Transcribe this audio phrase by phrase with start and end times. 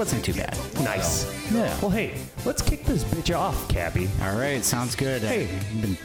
[0.00, 0.56] Wasn't too bad.
[0.82, 1.26] Nice.
[1.52, 1.78] Yeah.
[1.82, 2.14] Well, hey,
[2.46, 4.08] let's kick this bitch off, Cappy.
[4.22, 5.20] All right, sounds good.
[5.20, 5.42] Hey.
[5.54, 5.98] I've been-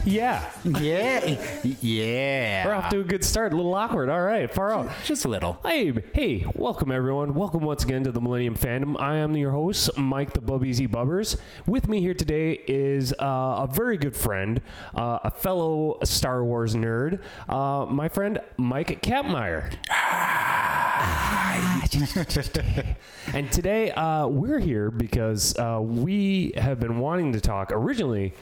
[0.06, 0.50] Yeah.
[0.64, 2.66] yeah, yeah.
[2.66, 3.52] We're off to a good start.
[3.52, 4.08] A little awkward.
[4.08, 4.90] All right, far out.
[5.04, 5.58] just a little.
[5.62, 7.34] Hey, hey, welcome everyone.
[7.34, 8.98] Welcome once again to the Millennium Fandom.
[8.98, 11.36] I am your host, Mike the Bub Easy Bubbers.
[11.66, 14.62] With me here today is uh, a very good friend,
[14.94, 17.20] uh, a fellow Star Wars nerd,
[17.50, 19.70] uh, my friend Mike Kappmeyer.
[23.34, 28.32] and today uh, we're here because uh, we have been wanting to talk originally.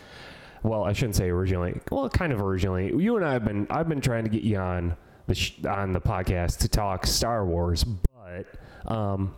[0.62, 1.80] Well, I shouldn't say originally.
[1.90, 2.88] Well, kind of originally.
[2.96, 3.66] You and I have been.
[3.70, 7.44] I've been trying to get you on the sh- on the podcast to talk Star
[7.46, 8.46] Wars, but
[8.90, 9.34] um,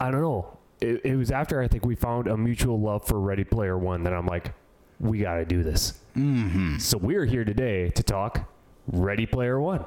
[0.00, 0.56] I don't know.
[0.80, 4.02] It, it was after I think we found a mutual love for Ready Player One
[4.04, 4.52] that I'm like,
[5.00, 6.00] we got to do this.
[6.16, 6.78] Mm-hmm.
[6.78, 8.50] So we're here today to talk
[8.86, 9.84] Ready Player One.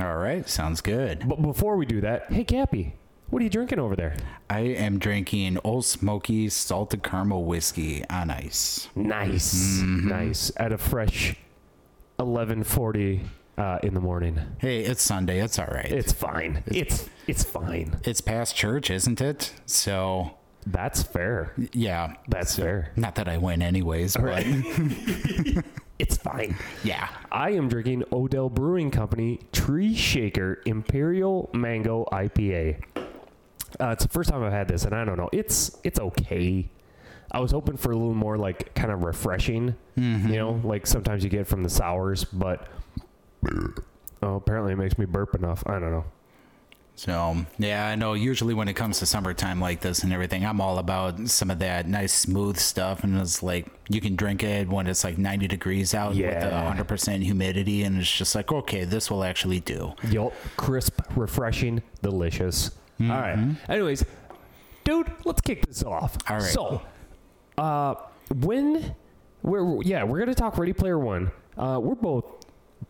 [0.00, 1.28] All right, sounds good.
[1.28, 2.94] But before we do that, hey Cappy,
[3.30, 4.16] what are you drinking over there?
[4.48, 8.88] I am drinking Ole Smoky salted caramel whiskey on ice.
[8.94, 10.50] Nice, nice.
[10.56, 11.36] At a fresh
[12.18, 13.20] 11:40
[13.58, 14.40] uh, in the morning.
[14.58, 15.40] Hey, it's Sunday.
[15.40, 15.90] It's all right.
[15.90, 16.62] It's fine.
[16.66, 18.00] It's it's fine.
[18.04, 19.52] it's past church, isn't it?
[19.66, 20.32] So,
[20.66, 21.52] That's fair.
[21.72, 22.14] yeah.
[22.28, 22.92] That's fair.
[22.96, 24.44] Not that I win anyways, but
[25.98, 26.56] It's fine.
[26.82, 27.08] yeah.
[27.30, 32.82] I am drinking Odell Brewing Company Tree Shaker Imperial Mango IPA.
[33.80, 35.28] Uh, it's the first time I've had this, and I don't know.
[35.32, 36.68] It's it's okay.
[37.32, 40.02] I was hoping for a little more like kind of refreshing, you
[40.36, 42.66] know, like sometimes you get from the sours, but
[44.22, 45.62] oh, apparently it makes me burp enough.
[45.66, 46.04] I don't know.
[46.96, 50.60] So, yeah, I know usually when it comes to summertime like this and everything, I'm
[50.60, 53.04] all about some of that nice smooth stuff.
[53.04, 56.44] And it's like you can drink it when it's like 90 degrees out Yeah.
[56.74, 57.84] with 100% humidity.
[57.84, 59.94] And it's just like, okay, this will actually do.
[60.10, 62.72] Yup, crisp, refreshing, delicious.
[63.00, 63.56] All right.
[63.68, 64.04] Anyways,
[64.84, 66.16] dude, let's kick this off.
[66.28, 66.42] All right.
[66.42, 66.82] So,
[67.58, 67.94] uh,
[68.34, 68.94] when
[69.42, 71.30] we're yeah, we're gonna talk Ready Player One.
[71.56, 72.24] Uh, we're both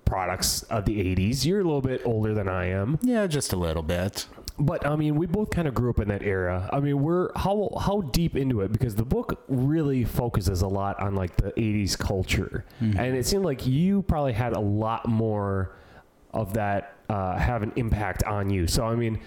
[0.04, 1.44] products of the '80s.
[1.44, 4.26] You're a little bit older than I am, Yeah, just a little bit.
[4.59, 6.69] but I mean, we both kind of grew up in that era.
[6.72, 10.98] I mean, we're how how deep into it because the book really focuses a lot
[11.00, 15.72] on like the '80s culture, and it seemed like you probably had a lot more
[16.32, 18.66] of that uh, have an impact on you.
[18.66, 19.19] So I mean,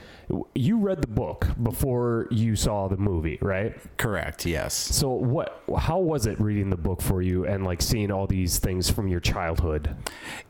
[0.56, 3.76] you read the book before you saw the movie, right?
[3.98, 4.74] Correct, yes.
[4.74, 5.62] So what?
[5.78, 9.10] How was it reading the book for you and like seeing all these things from
[9.10, 9.96] your childhood?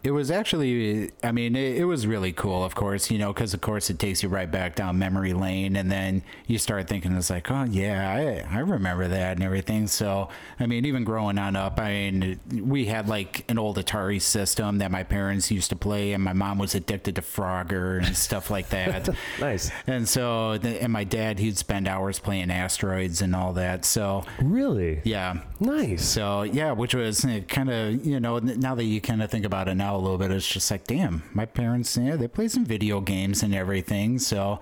[0.04, 3.54] It was actually, I mean, it, it was really cool, of course, you know, because
[3.56, 5.76] of course it takes you right back down memory lane.
[5.76, 9.88] And then you start thinking, it's like, oh, yeah, I, I remember that and everything.
[9.88, 10.30] So,
[10.60, 14.78] I mean, even growing on up, I mean, we had like an old Atari system
[14.78, 18.50] that my parents used to play, and my mom was addicted to Frogger and stuff
[18.52, 19.10] like that.
[19.40, 19.72] Nice.
[19.88, 23.86] And so, the- and my dad, he'd spend hours playing asteroids and all that.
[23.86, 25.02] So, Really?
[25.04, 25.40] yeah.
[25.60, 26.04] Nice.
[26.06, 29.68] So yeah, which was kind of you know now that you kind of think about
[29.68, 32.66] it now a little bit, it's just like damn, my parents yeah they play some
[32.66, 34.20] video games and everything.
[34.20, 34.60] So,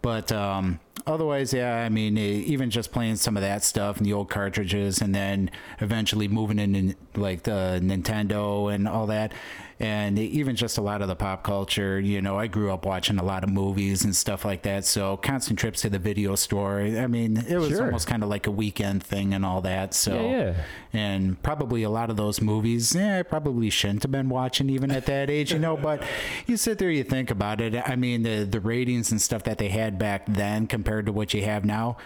[0.00, 4.06] but um, otherwise yeah, I mean e- even just playing some of that stuff and
[4.06, 9.32] the old cartridges, and then eventually moving into like the Nintendo and all that.
[9.80, 13.18] And even just a lot of the pop culture, you know, I grew up watching
[13.18, 14.84] a lot of movies and stuff like that.
[14.84, 16.80] So constant trips to the video store.
[16.80, 17.86] I mean, it was Sure.
[17.86, 19.92] almost kind of like a weekend thing and all that.
[19.92, 20.54] So Yeah, yeah.
[20.92, 24.90] and probably a lot of those movies, yeah, I probably shouldn't have been watching even
[24.92, 25.76] at that age, you know.
[25.76, 26.02] But
[26.46, 27.74] you sit there, you think about it.
[27.74, 31.34] I mean, the the ratings and stuff that they had back then compared to what
[31.34, 31.96] you have now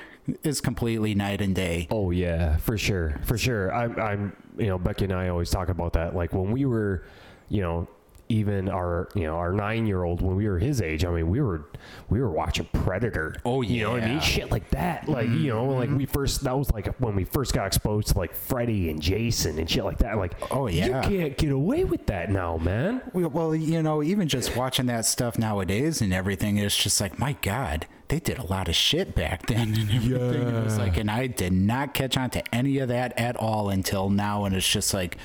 [0.42, 1.86] is completely night and day.
[1.90, 3.72] Oh yeah, for sure, for sure.
[3.74, 6.14] I'm, I'm, you know, Becky and I always talk about that.
[6.14, 7.04] Like when we were,
[7.48, 7.88] you know,
[8.30, 11.02] even our, you know, our nine-year-old when we were his age.
[11.02, 11.70] I mean, we were,
[12.10, 13.36] we were watching Predator.
[13.46, 14.14] Oh, yeah, you know what I mean?
[14.16, 14.20] yeah.
[14.20, 15.08] Shit like that.
[15.08, 15.96] Like you know, like mm-hmm.
[15.96, 19.58] we first that was like when we first got exposed to like Freddy and Jason
[19.58, 20.18] and shit like that.
[20.18, 20.86] Like, Oh, yeah.
[21.08, 23.00] you can't get away with that now, man.
[23.14, 27.18] Well- Well, you know, even just watching that stuff nowadays and everything, it's just like,
[27.18, 30.48] my God, they did a lot of shit back then and everything.
[30.48, 33.70] It was like, and I did not catch on to any of that at all
[33.70, 34.44] until now.
[34.44, 35.16] And it's just like,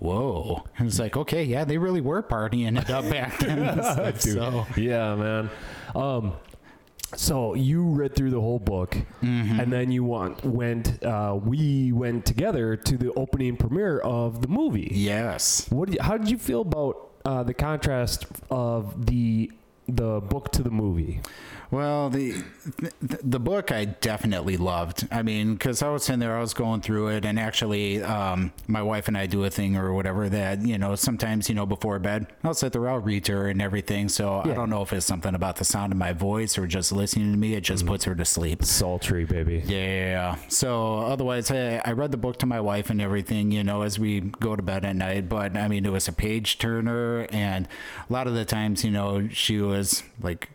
[0.00, 0.64] whoa.
[0.78, 4.14] And it's like, okay, yeah, they really were partying it up back then.
[4.18, 5.50] so, Yeah, man.
[5.94, 6.32] Um,
[7.16, 11.02] so you read through the whole book, and then you want, went.
[11.04, 14.90] Uh, we went together to the opening premiere of the movie.
[14.92, 15.66] yes.
[15.70, 15.86] What?
[15.86, 19.50] Did you, how did you feel about uh, the contrast of the
[19.88, 21.20] the book to the movie?
[21.70, 22.42] Well, the
[23.00, 25.06] the book I definitely loved.
[25.12, 28.52] I mean, because I was sitting there, I was going through it, and actually, um,
[28.66, 31.66] my wife and I do a thing or whatever that you know sometimes you know
[31.66, 34.08] before bed I'll sit there, I'll read to her and everything.
[34.08, 34.52] So Yeah.
[34.52, 37.30] I don't know if it's something about the sound of my voice or just listening
[37.32, 37.54] to me.
[37.54, 38.64] It just puts her to sleep.
[38.64, 39.62] Sultry, baby.
[39.66, 40.36] Yeah.
[40.48, 43.98] So otherwise, I, I read the book to my wife and everything, you know, as
[43.98, 45.28] we go to bed at night.
[45.28, 47.68] But I mean, it was a page turner, and
[48.08, 50.48] a lot of the times, you know, she was like.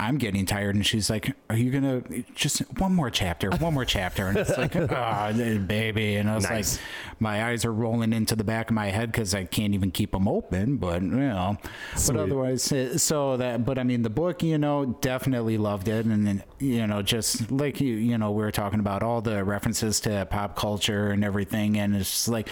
[0.00, 2.02] I'm getting tired, and she's like, "Are you gonna
[2.34, 6.44] just one more chapter, one more chapter?" And it's like, "Ah, baby," and I was
[6.44, 6.76] Nice.
[6.76, 6.84] like,
[7.20, 10.12] my eyes are rolling into the back of my head because I can't even keep
[10.12, 10.76] them open.
[10.76, 11.56] But you know,
[11.94, 12.14] Sweet.
[12.16, 13.64] but otherwise, uh, so that.
[13.64, 17.50] But I mean, the book, you know, definitely loved it, and then you know, just
[17.50, 21.24] like you, you know, we were talking about all the references to pop culture and
[21.24, 22.48] everything, and it's just like.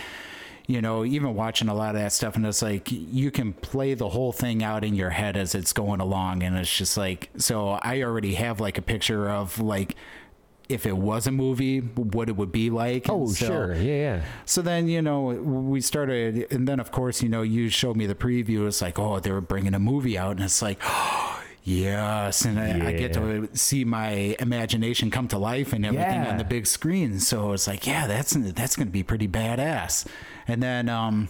[0.67, 3.93] You know, even watching a lot of that stuff, and it's like you can play
[3.93, 7.29] the whole thing out in your head as it's going along, and it's just like
[7.37, 7.69] so.
[7.83, 9.95] I already have like a picture of like
[10.69, 13.07] if it was a movie, what it would be like.
[13.11, 13.75] Oh, so- sure.
[13.75, 13.83] Yeah,
[14.17, 14.25] yeah.
[14.47, 18.07] so then, you know, we started, and then of course, you know, you showed me
[18.07, 18.67] the preview.
[18.67, 20.79] It's like, oh, they were bringing a movie out, and it's like,
[21.65, 26.31] yes, and I, I get to see my imagination come to life and everything Yeah.
[26.31, 27.19] on the big screen.
[27.19, 30.07] So it's like, yeah, that's that's going to be pretty badass.
[30.47, 31.29] And then, um,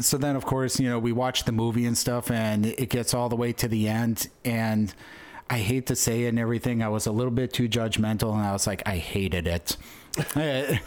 [0.00, 3.14] so then of course, you know, we watch the movie and stuff, and it gets
[3.14, 4.92] all the way to the end, and.
[5.52, 6.80] I hate to say it and everything.
[6.80, 9.76] I was a little bit too judgmental, and I was like, I hated it.
[10.34, 10.80] I,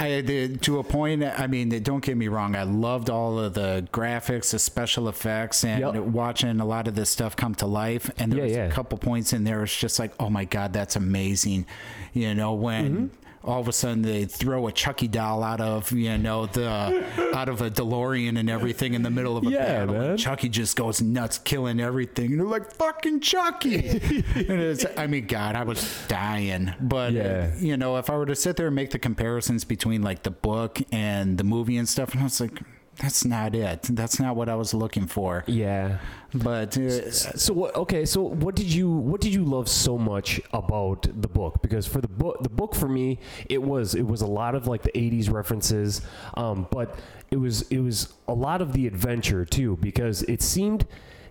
[0.00, 1.22] I did to a point.
[1.24, 2.56] I mean, don't get me wrong.
[2.56, 6.04] I loved all of the graphics, the special effects, and Yep.
[6.04, 8.10] watching a lot of this stuff come to life.
[8.18, 8.64] And there Yeah, was yeah.
[8.66, 9.62] a couple points in there.
[9.62, 11.66] It's just like, oh my god, that's amazing.
[12.12, 12.90] You know when.
[12.94, 13.06] Mm-hmm.
[13.42, 16.68] All of a sudden, they throw a Chucky doll out of you know the
[17.34, 19.94] out of a DeLorean and everything in the middle of a Yeah, battle.
[19.94, 20.16] and man.
[20.18, 22.32] Chucky just goes nuts, killing everything.
[22.32, 26.74] And they're like, "Fucking Chucky!" and it's, I mean, God, I was dying.
[26.80, 27.50] But Yeah.
[27.54, 30.22] Uh, you know, if I were to sit there and make the comparisons between like
[30.22, 32.60] the book and the movie and stuff, and I was like,
[33.00, 33.82] that's not it.
[33.82, 35.42] That's not what I was looking for.
[35.46, 35.98] Yeah.
[36.34, 37.74] But uh, So what?
[37.74, 38.04] Okay.
[38.04, 41.62] So what did you what did you love so much about the book?
[41.62, 43.18] Because for the book, the book for me,
[43.48, 46.02] it was it was a lot of like the '80s references,
[46.34, 46.98] um, but
[47.30, 49.78] it was it was a lot of the adventure too.
[49.80, 50.86] Because it seemed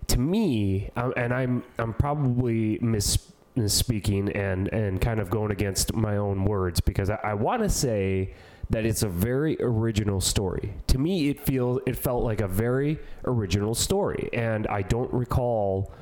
[0.08, 5.94] to me, um, and I'm I'm probably mis misspeaking and and kind of going against
[5.94, 8.34] my own words because I, I want to say
[8.70, 10.72] that it's a very original story.
[10.86, 15.92] To me, it feels it felt like a very original story, and I don't recall.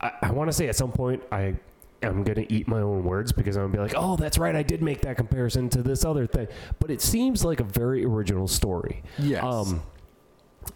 [0.00, 1.54] I, I want to say at some point I
[2.02, 4.62] am gonna eat my own words because I'm gonna be like, oh, that's right, I
[4.62, 8.48] did make that comparison to this other thing, but it seems like a very original
[8.48, 9.02] story.
[9.18, 9.44] Yes.
[9.44, 9.82] Um,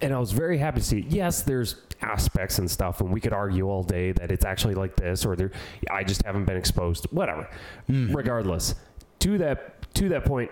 [0.00, 1.06] and I was very happy to see.
[1.08, 4.96] Yes, there's aspects and stuff, and we could argue all day that it's actually like
[4.96, 5.52] this, or there.
[5.90, 7.06] I just haven't been exposed.
[7.10, 7.48] Whatever.
[7.88, 8.74] Regardless,
[9.22, 10.50] to that to that point,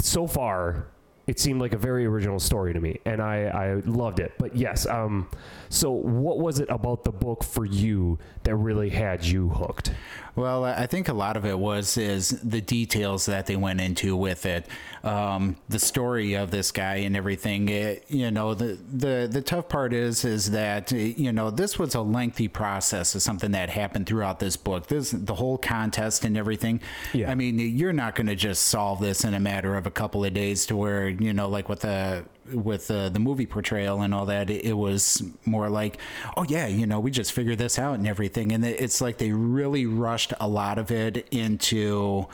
[0.00, 0.88] so far,
[1.26, 4.32] it seemed like a very original story to me, and I I loved it.
[4.38, 5.28] But yes, um,
[5.68, 9.90] so what was it about the book for you that really had you hooked?
[10.36, 14.14] Well, I think a lot of it was is the details that they went into
[14.14, 14.66] with it,
[15.02, 17.70] um, the story of this guy and everything.
[17.70, 21.78] It, you know, the the the tough part is is that uh, you know this
[21.78, 24.88] was a lengthy process of something that happened throughout this book.
[24.88, 26.80] This the whole contest and everything.
[27.14, 27.30] Yeah.
[27.30, 30.22] I mean, you're not going to just solve this in a matter of a couple
[30.22, 34.14] of days to where you know, like with the with uh, the movie portrayal and
[34.14, 35.98] all that, it was more like,
[36.36, 39.32] oh yeah, you know, we just figured this out and everything, and it's like they
[39.32, 42.26] really rushed a lot of it into.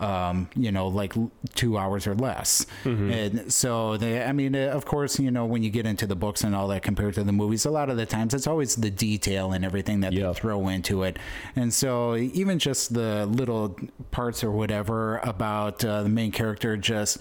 [0.00, 1.12] Um, you know, like
[1.54, 2.64] two hours or less.
[2.84, 6.16] And so, they, I mean, uh, of course, you know, when you get into the
[6.16, 8.76] books and all that compared to the movies, a lot of the times it's always
[8.76, 10.34] the detail and everything that Yep.
[10.34, 11.18] they throw into it.
[11.54, 13.76] And so, even just the little
[14.10, 17.18] parts or whatever about uh, the main character just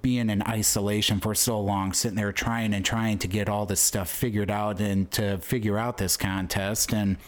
[0.00, 3.80] being in isolation for so long, sitting there trying and trying to get all this
[3.80, 6.94] stuff figured out and to figure out this contest.
[6.94, 7.18] And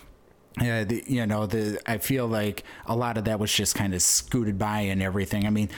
[0.61, 3.95] yeah, the, you know, the I feel like a lot of that was just kind
[3.95, 5.47] of scooted by and everything.
[5.47, 5.69] I mean,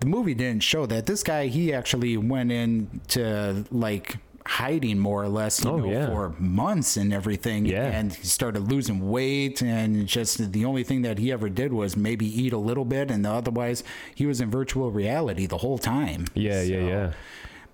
[0.00, 1.06] the movie didn't show that.
[1.06, 6.06] This guy, he actually went into like hiding more or less, you Oh, know, yeah.
[6.06, 7.66] for months and everything.
[7.66, 7.84] Yeah.
[7.84, 11.96] And he started losing weight, and just the only thing that he ever did was
[11.96, 13.84] maybe eat a little bit, and otherwise
[14.14, 16.26] he was in virtual reality the whole time.
[16.34, 17.12] Yeah, yeah, So- yeah.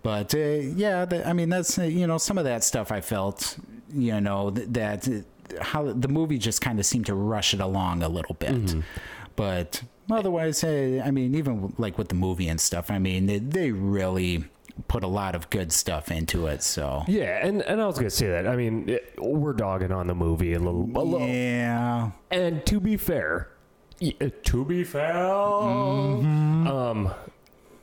[0.03, 3.01] but uh, yeah, the, I mean that's uh, you know some of that stuff I
[3.01, 3.57] felt
[3.95, 5.09] you know th- that
[5.61, 8.81] how the movie just kind of seemed to rush it along a little bit, Mm-hmm.
[9.37, 13.39] but otherwise, uh, I mean even like with the movie and stuff, I mean they,
[13.39, 14.45] they really
[14.89, 16.63] put a lot of good stuff into it.
[16.63, 18.47] So Yeah, and, and I was gonna say that.
[18.47, 21.27] I mean, it, we're dogging on the movie a little, a little.
[21.27, 23.49] yeah, And to be fair,
[24.03, 26.67] uh, to be fair, Mm-hmm.
[26.67, 27.15] um,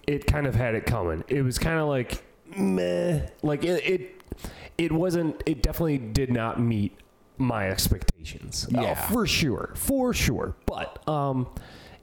[0.08, 1.24] it kind of had it coming.
[1.28, 2.24] It was kind of like
[2.56, 4.22] meh, like it, it,
[4.78, 5.42] it wasn't.
[5.46, 6.96] It definitely did not meet
[7.38, 8.68] my expectations.
[8.76, 8.94] Uh, Yeah.
[9.12, 10.56] for sure, for sure.
[10.66, 11.48] But um,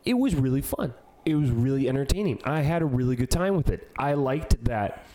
[0.05, 0.95] it was really fun.
[1.25, 2.41] It was really entertaining.
[2.45, 3.91] I had a really good time with it.
[3.99, 5.07] I liked that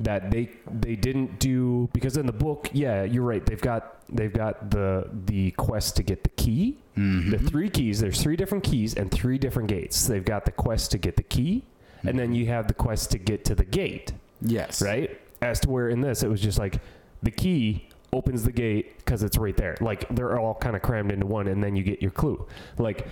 [0.00, 0.48] that they
[0.80, 3.44] they didn't do because in the book, yeah, you're right.
[3.44, 6.78] They've got they've got the the quest to get the key.
[6.96, 8.00] The three keys.
[8.00, 10.06] There's three different keys and three different gates.
[10.06, 11.64] They've got the quest to get the key,
[12.02, 14.12] and then you have the quest to get to the gate
[14.42, 15.18] yes, right?
[15.42, 16.78] As to where in this it was just like
[17.22, 19.76] the key opens the gate because it's right there.
[19.80, 22.46] Like they're all kind of crammed into one, and then you get your clue.
[22.78, 23.06] Like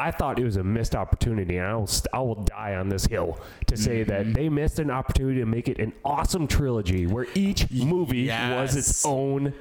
[0.00, 2.88] I thought it was a missed opportunity, and I will st- I will die on
[2.88, 4.32] this hill to say that mm-hmm.
[4.32, 9.04] they missed an opportunity to make it an awesome trilogy where each movie was its
[9.04, 9.52] own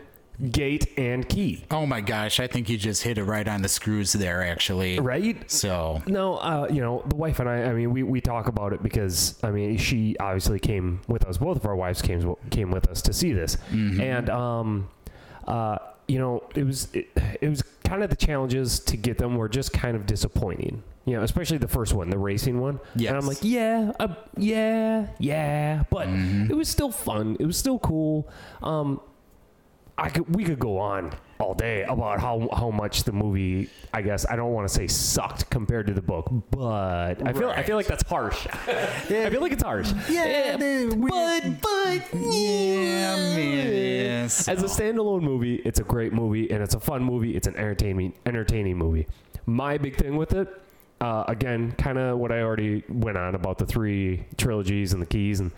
[0.52, 3.70] gate and key, Oh my gosh, I think you just hit it right on the
[3.70, 5.00] screws there, actually.
[5.00, 5.50] right?
[5.52, 7.64] So No, uh, you know, the wife and I.
[7.64, 11.38] I mean, we, we talk about it because I mean, she obviously came with us.
[11.38, 14.90] Both of our wives came came with us to see this, and um,
[15.48, 15.78] uh,
[16.08, 17.10] you know, it was it,
[17.42, 20.84] it was kind of the challenges to get them were just kind of disappointing.
[21.06, 22.80] You know, especially the first one, the racing one.
[23.10, 27.36] And I'm like, yeah, uh, yeah, yeah, but it was still fun.
[27.40, 28.28] It was still cool.
[28.62, 29.02] Um,
[30.00, 34.02] I could we could go on all day about how how much the movie I
[34.02, 37.64] guess I don't want to say sucked compared to the book, but I feel I
[37.64, 38.48] feel like that's harsh.
[38.68, 39.24] yeah.
[39.26, 39.92] I feel like it's harsh.
[40.10, 44.48] Yeah, but but yeah, man, yes.
[44.48, 47.36] as a standalone movie, it's a great movie and it's a fun movie.
[47.36, 49.08] It's an entertaining entertaining movie.
[49.46, 50.48] My big thing with it,
[51.02, 55.08] uh, again, kind of what I already went on about the three trilogies and the
[55.08, 55.52] keys, and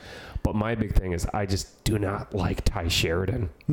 [0.43, 3.49] but my big thing is I just do not like Tye Sheridan.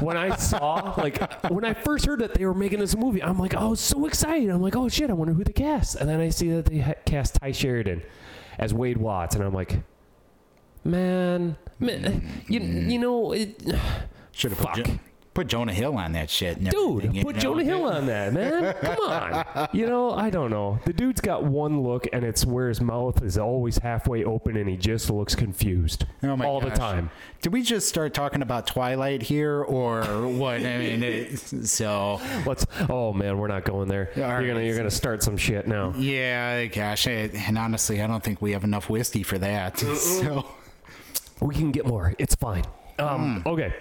[0.00, 3.38] when I saw, like, when I first heard that they were making this movie, I'm
[3.38, 4.50] like, oh, so excited.
[4.50, 5.96] I'm like, oh shit, I wonder who they cast.
[5.96, 8.02] And then I see that they ha- cast Tye Sheridan
[8.58, 9.80] as Wade Watts, and I'm like,
[10.84, 13.62] man, man you, you know, it,
[14.32, 14.86] Should have put.
[15.36, 16.58] Put Jonah Hill on that shit.
[16.64, 16.74] dude,
[17.04, 17.40] everything, you put know?
[17.42, 18.74] Jonah Hill on that, man.
[18.80, 19.68] Come on.
[19.74, 20.80] You know, I don't know.
[20.86, 24.66] The dude's got one look, and it's where his mouth is always halfway open, and
[24.66, 27.10] he just looks confused Oh all the time.
[27.42, 30.56] Did we just start talking about Twilight here, or what?
[30.62, 32.64] I mean, it, so Let's.
[32.88, 34.08] Oh man, we're not going there.
[34.14, 34.46] All you're right.
[34.46, 35.92] gonna you're gonna start some shit now.
[35.98, 37.10] yeah, gosh, I,
[37.46, 39.84] and honestly, I don't think we have enough whiskey for that.
[39.96, 40.46] So
[41.40, 42.14] We can get more.
[42.18, 42.64] It's fine.
[42.98, 43.48] Um, Hmm.
[43.48, 43.74] Okay.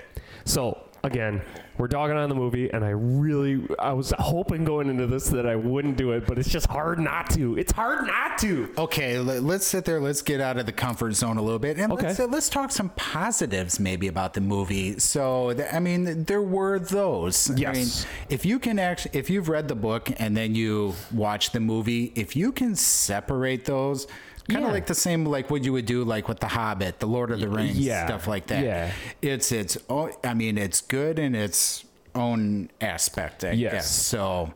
[0.43, 1.41] So again,
[1.77, 5.45] we're dogging on the movie, and I really, I was hoping going into this that
[5.45, 7.57] I wouldn't do it, but it's just hard not to.
[7.57, 8.71] It's hard not to.
[8.77, 9.99] okay, let, us sit there.
[9.99, 12.71] Let's get out of the comfort zone a little bit, and let's uh, let's talk
[12.71, 14.99] some positives maybe about the movie.
[14.99, 17.51] So, I mean, there were those.
[17.51, 17.75] I Yes.
[18.05, 21.59] mean, if you can actually, if you've read the book and then you watch the
[21.59, 24.07] movie, if you can separate those.
[24.47, 24.73] Kind of Yeah.
[24.73, 27.39] like the same, like what you would do, like with the Hobbit, the Lord of
[27.39, 28.05] the Rings, yeah.
[28.05, 28.63] stuff like that.
[28.63, 28.91] Yeah.
[29.21, 29.77] it's it's.
[29.89, 31.83] Oh, I mean, it's good in its
[32.13, 33.43] own aspect.
[33.43, 33.71] I Yes.
[33.73, 33.91] guess.
[33.91, 34.53] So,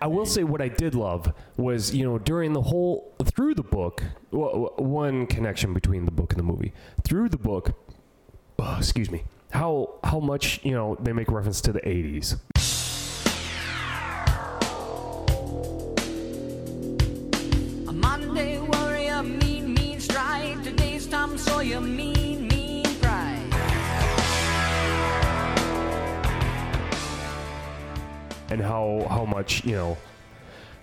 [0.00, 3.62] I will say what I did love was, you know, during the whole through the
[3.64, 6.72] book, w- w- one connection between the book and the movie.
[7.04, 7.72] Through the book,
[8.60, 12.36] oh, excuse me, how how much you know they make reference to the '80s.
[17.88, 18.58] A Monday
[19.22, 20.62] warrior, mean, mean stride.
[20.64, 23.38] Today's Tom Sawyer, mean, mean pride.
[28.50, 29.96] and how how much you know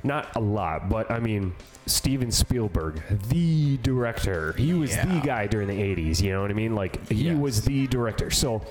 [0.03, 1.53] not a lot but i mean
[1.85, 6.53] steven spielberg the director he was the guy during the 80s you know what i
[6.53, 7.37] mean like he Yes.
[7.37, 8.61] was the director so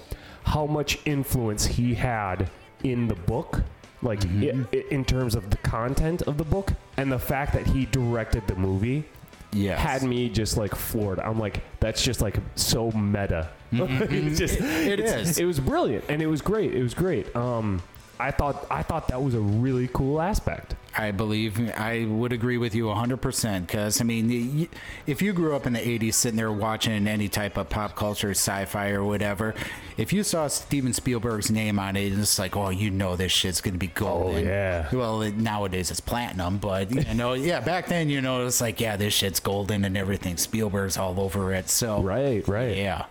[0.44, 2.50] how much influence he had
[2.82, 3.62] in the book
[4.02, 4.62] like Mm-hmm.
[4.72, 7.86] i- i- in terms of the content of the book and the fact that he
[7.86, 9.04] directed the movie
[9.52, 9.78] yes.
[9.80, 11.20] had me just like floored.
[11.20, 13.50] I'm like, that's just like so meta.
[13.72, 14.88] It's just, Mm-hmm.
[14.90, 15.38] It it's- is.
[15.38, 16.74] It was brilliant, and it was great.
[16.74, 17.34] It was great.
[17.36, 17.82] Um,
[18.20, 20.74] I thought I thought that was a really cool aspect.
[20.98, 24.68] I believe I would agree with you 100% because, I mean,
[25.06, 28.30] if you grew up in the 80s sitting there watching any type of pop culture,
[28.32, 29.54] sci fi, or whatever,
[29.96, 33.60] if you saw Steven Spielberg's name on it, it's like, oh, you know this shit's
[33.60, 34.44] going to be golden.
[34.44, 34.88] yeah.
[34.92, 38.80] Well, it, nowadays it's platinum, but, you know, yeah, back then, you know, it's like,
[38.80, 40.36] yeah, this shit's golden and everything.
[40.36, 41.70] Spielberg's all over it.
[41.70, 42.76] So, Right, right.
[42.76, 43.06] yeah.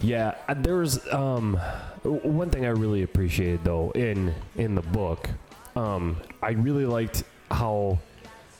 [0.00, 1.58] Yeah, uh, there was um,
[2.02, 5.30] one thing I really appreciated though in in the book.
[5.76, 7.98] Um, I really liked how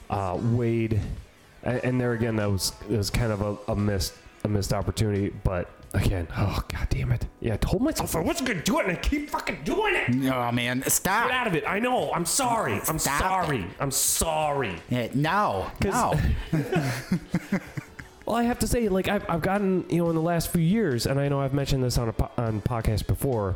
[0.09, 1.01] uh, Wade,
[1.63, 4.71] and, and there again that was it was kind of a, a missed a missed
[4.73, 5.29] opportunity.
[5.43, 7.25] But again, oh god damn it!
[7.41, 10.31] Yeah, I told myself I wasn't gonna do it, and I keep fucking doing it.
[10.31, 11.27] Oh man, stop!
[11.29, 11.63] Get out of it!
[11.67, 12.13] I know.
[12.13, 12.79] I'm sorry.
[12.87, 13.65] I'm Stop sorry.
[13.79, 14.75] I'm sorry.
[14.89, 16.15] Yeah, no, 'Cause-
[16.53, 16.59] no.
[18.25, 20.61] Well, I have to say, like I've, I've gotten, you know, in the last few
[20.61, 23.55] years, and I know I've mentioned this on a on podcast before.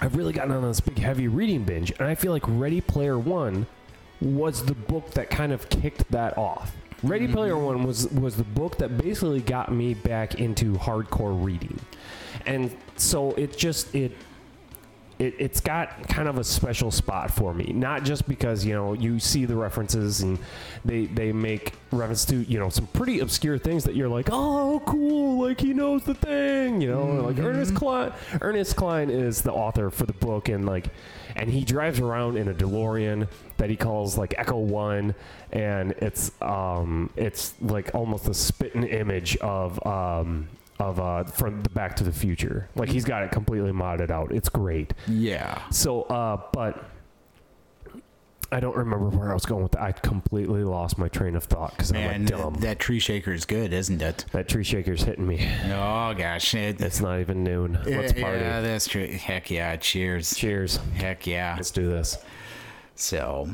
[0.00, 3.18] I've really gotten on this big heavy reading binge, and I feel like Ready Player
[3.18, 3.66] One
[4.20, 6.72] was the book that kind of kicked that off.
[7.02, 7.34] Ready mm-hmm.
[7.34, 11.78] Player One was was the book that basically got me back into hardcore reading,
[12.46, 14.12] and so it just it
[15.18, 17.72] it, it's got kind of a special spot for me.
[17.72, 20.38] Not just because you know you see the references and
[20.84, 24.80] they they make reference to you know some pretty obscure things that you're like, oh,
[24.86, 27.06] cool, like he knows the thing, you know.
[27.06, 30.86] Like Ernest Cline, Ernest Cline is the author for the book, and like,
[31.34, 35.14] and he drives around in a DeLorean that he calls like Echo One,
[35.52, 40.48] and it's um it's like almost a spitting image of um
[40.78, 42.68] of uh from the Back to the Future.
[42.76, 44.32] Like he's got it completely modded out.
[44.32, 44.94] It's great.
[45.06, 45.60] yeah.
[45.70, 46.84] So, uh, but
[48.50, 49.82] I don't remember where I was going with that.
[49.82, 52.54] I completely lost my train of thought because I'm Man, like dumb.
[52.54, 54.24] that, that tree shaker is good, isn't it?
[54.32, 55.46] that tree shaker's hitting me.
[55.66, 57.74] Oh gosh, it, It's not even noon.
[57.84, 58.40] Let's yeah, party.
[58.40, 59.06] Yeah, that's true.
[59.06, 59.76] Heck yeah!
[59.76, 60.34] Cheers.
[60.34, 60.78] Cheers.
[60.94, 61.54] Heck yeah.
[61.56, 62.16] Let's do this.
[62.94, 63.52] So,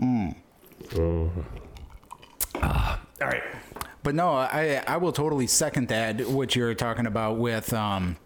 [0.00, 1.30] All
[3.20, 3.42] right.
[4.02, 6.28] But no, I I will totally second that.
[6.28, 8.16] What you're talking about with um,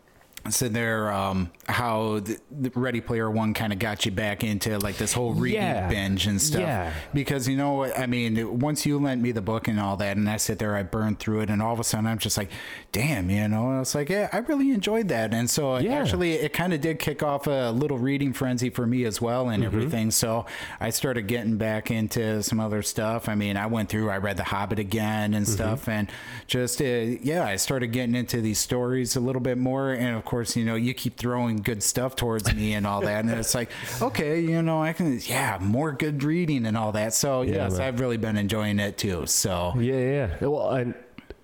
[0.50, 4.78] so there um how the, the Ready Player One kind of got you back into
[4.78, 5.88] like this whole reading Yeah.
[5.88, 6.60] binge and stuff.
[6.60, 6.92] Yeah.
[7.14, 10.28] Because you know, I mean, once you lent me the book and all that, and
[10.28, 12.50] I sit there, I burned through it, and all of a sudden I'm just like,
[12.92, 15.94] damn, you know, and was like, yeah, I really enjoyed that, and so Yeah.
[15.94, 19.48] actually it kind of did kick off a little reading frenzy for me as well,
[19.48, 19.76] and Mm-hmm.
[19.76, 20.10] everything.
[20.10, 20.44] So
[20.80, 23.28] I started getting back into some other stuff.
[23.28, 25.54] I mean, I went through, I read The Hobbit again and Mm-hmm.
[25.54, 26.10] stuff, and
[26.46, 30.24] just uh, yeah, I started getting into these stories a little bit more, and of
[30.24, 33.54] course, you know, you keep throwing good stuff towards me and all that, and it's
[33.54, 33.70] like,
[34.02, 37.14] okay, you know, I can, yeah, more good reading and all that.
[37.14, 37.82] So yes, man.
[37.82, 39.26] I've really been enjoying it too.
[39.26, 40.36] So Yeah, yeah.
[40.40, 40.46] yeah.
[40.46, 40.94] Well, and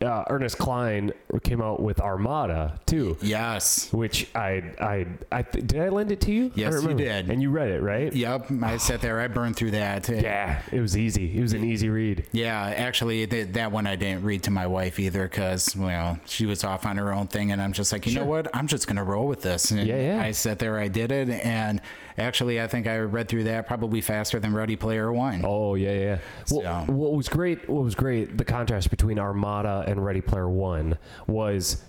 [0.02, 3.16] uh, Ernest Cline came out with Armada too.
[3.20, 3.92] yes.
[3.92, 6.50] Which I, I, I th- did I lend it to you?
[6.54, 7.28] Yes, you did.
[7.30, 8.10] And you read it, right?
[8.12, 9.20] Yep, I sat there.
[9.20, 10.08] I burned through that.
[10.20, 11.36] Yeah, it was easy.
[11.38, 12.26] It was an easy read.
[12.32, 16.46] Yeah, actually, th- that one I didn't read to my wife either because, well, she
[16.46, 18.48] was off on her own thing, and I'm just like, you know what?
[18.54, 19.70] I'm just gonna roll with this.
[19.70, 20.22] And Yeah, yeah.
[20.22, 21.80] I sat there, I did it, and
[22.20, 25.42] actually, I think I read through that probably faster than Ready Player One.
[25.44, 26.18] Oh yeah, yeah.
[26.50, 27.68] Well, So- what was great?
[27.68, 28.36] What was great?
[28.38, 31.82] The contrast between Armada and Ready Player One was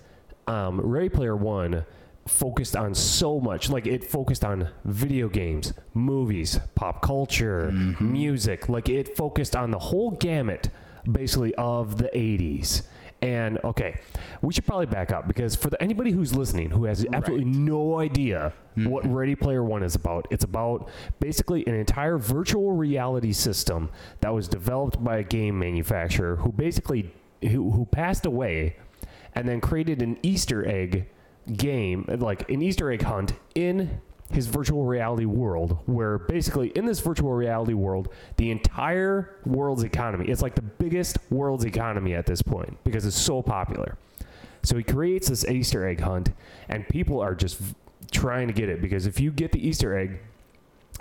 [0.48, 1.86] um, Ready Player One
[2.28, 3.70] focused on so much.
[3.70, 8.12] Like it focused on video games, movies, pop culture, Mm-hmm.
[8.12, 8.70] music.
[8.70, 10.70] Like it focused on the whole gamut,
[11.12, 12.84] basically of the '80s.
[13.22, 14.00] And okay,
[14.42, 18.00] we should probably back up because for the, anybody who's listening who has absolutely no
[18.00, 19.14] idea what mm-hmm.
[19.14, 24.48] Ready Player One is about, it's about basically an entire virtual reality system that was
[24.48, 28.78] developed by a game manufacturer who basically who, who passed away
[29.34, 31.08] and then created an Easter egg
[31.52, 34.02] game, like an Easter egg hunt in
[34.34, 40.28] his virtual reality world, where basically in this virtual reality world, the entire world's economy,
[40.28, 43.98] it's like the biggest world's economy at this point because it's so popular.
[44.63, 46.32] So he creates this Easter egg hunt,
[46.70, 47.76] and people are just v-
[48.12, 50.20] trying to get it because if you get the Easter egg,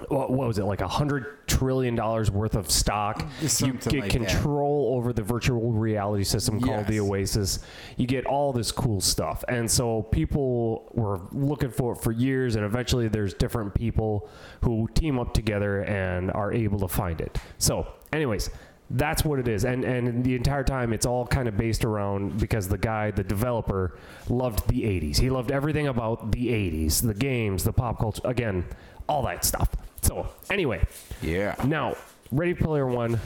[0.09, 3.27] what, was it like a hundred trillion dollars worth of stock?
[3.41, 4.11] You get like that.
[4.11, 7.61] control over the virtual reality system called the Oasis.
[7.97, 12.57] You get all this cool stuff, and so people were looking for it for years,
[12.57, 14.29] and eventually there's different people
[14.63, 17.39] who team up together and are able to find it.
[17.59, 18.51] So, anyways.
[18.93, 22.41] That's what it is, and and the entire time it's all kind of based around
[22.41, 23.97] because the guy, the developer,
[24.29, 25.17] loved the '80s.
[25.17, 28.65] He loved everything about the '80s, the games, the pop culture, again,
[29.09, 29.69] all that stuff.
[30.03, 30.85] So anyway,
[31.23, 31.55] Yeah.
[31.65, 31.97] now,
[32.33, 33.17] Ready Player One,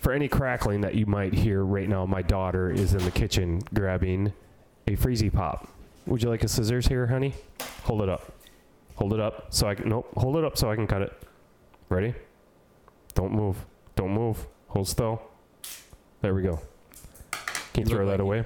[0.00, 3.62] for any crackling that you might hear right now, my daughter is in the kitchen
[3.74, 4.32] grabbing
[4.86, 5.68] a Freezy Pop.
[6.06, 7.34] Would you like a scissors here, honey?
[7.84, 8.32] Hold it up.
[8.96, 9.88] Hold it up so I can.
[9.88, 10.10] Nope.
[10.16, 11.12] Hold it up so I can cut it.
[11.88, 12.14] Ready?
[13.14, 13.56] Don't move.
[13.96, 14.46] Don't move.
[14.68, 15.22] Hold still.
[16.20, 16.60] There we go.
[17.72, 18.44] Can you You throw that like- away?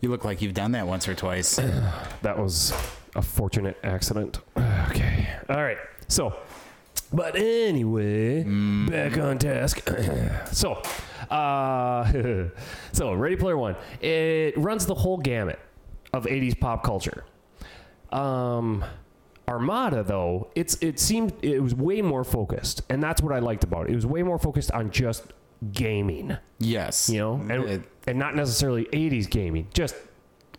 [0.00, 1.58] You look like you've done that once or twice.
[2.22, 2.72] That was
[3.14, 4.38] a fortunate accident.
[4.90, 5.28] Okay.
[5.48, 5.78] All right.
[6.08, 6.36] So,
[7.16, 8.42] but anyway,
[8.88, 9.88] back on task.
[10.52, 10.80] so,
[11.30, 12.12] uh,
[12.92, 15.58] so Ready Player One, it runs the whole gamut
[16.12, 17.24] of 80s pop culture.
[18.12, 18.84] Um,
[19.48, 23.64] Armada, though, it's it seemed it was way more focused, and that's what I liked
[23.64, 23.92] about it.
[23.92, 25.24] It was way more focused on just
[25.72, 27.08] gaming, Yes.
[27.08, 29.94] you know, and, It- and not necessarily 80s gaming, just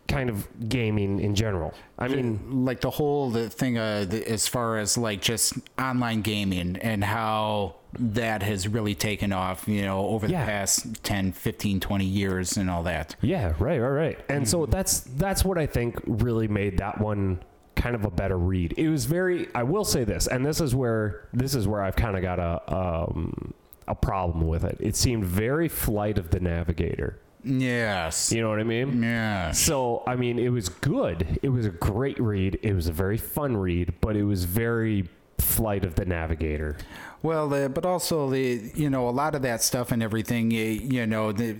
[0.07, 1.73] kind of gaming in general.
[1.99, 6.21] I mean, like the whole the thing uh, the, as far as like just online
[6.21, 10.45] gaming and how that has really taken off you know over the Yeah.
[10.45, 14.19] past 10 15 20 years and all that Yeah, right, right, right.
[14.29, 17.39] And so that's that's what I think really made that one
[17.75, 18.73] kind of a better read.
[18.77, 21.95] It was very I will say this, and this is where this is where I've
[21.95, 23.53] kind of got a um
[23.87, 24.77] a problem with it.
[24.79, 27.19] It seemed very flight of the navigator.
[27.47, 29.01] Yes You know what I mean?
[29.03, 31.39] yes So, I mean, it was good.
[31.41, 32.59] It was a great read.
[32.61, 36.77] It was a very fun read, but it was very flight of the navigator.
[37.23, 40.51] Well, uh, but also the you know a lot of that stuff and everything.
[40.51, 41.55] You, you know, the,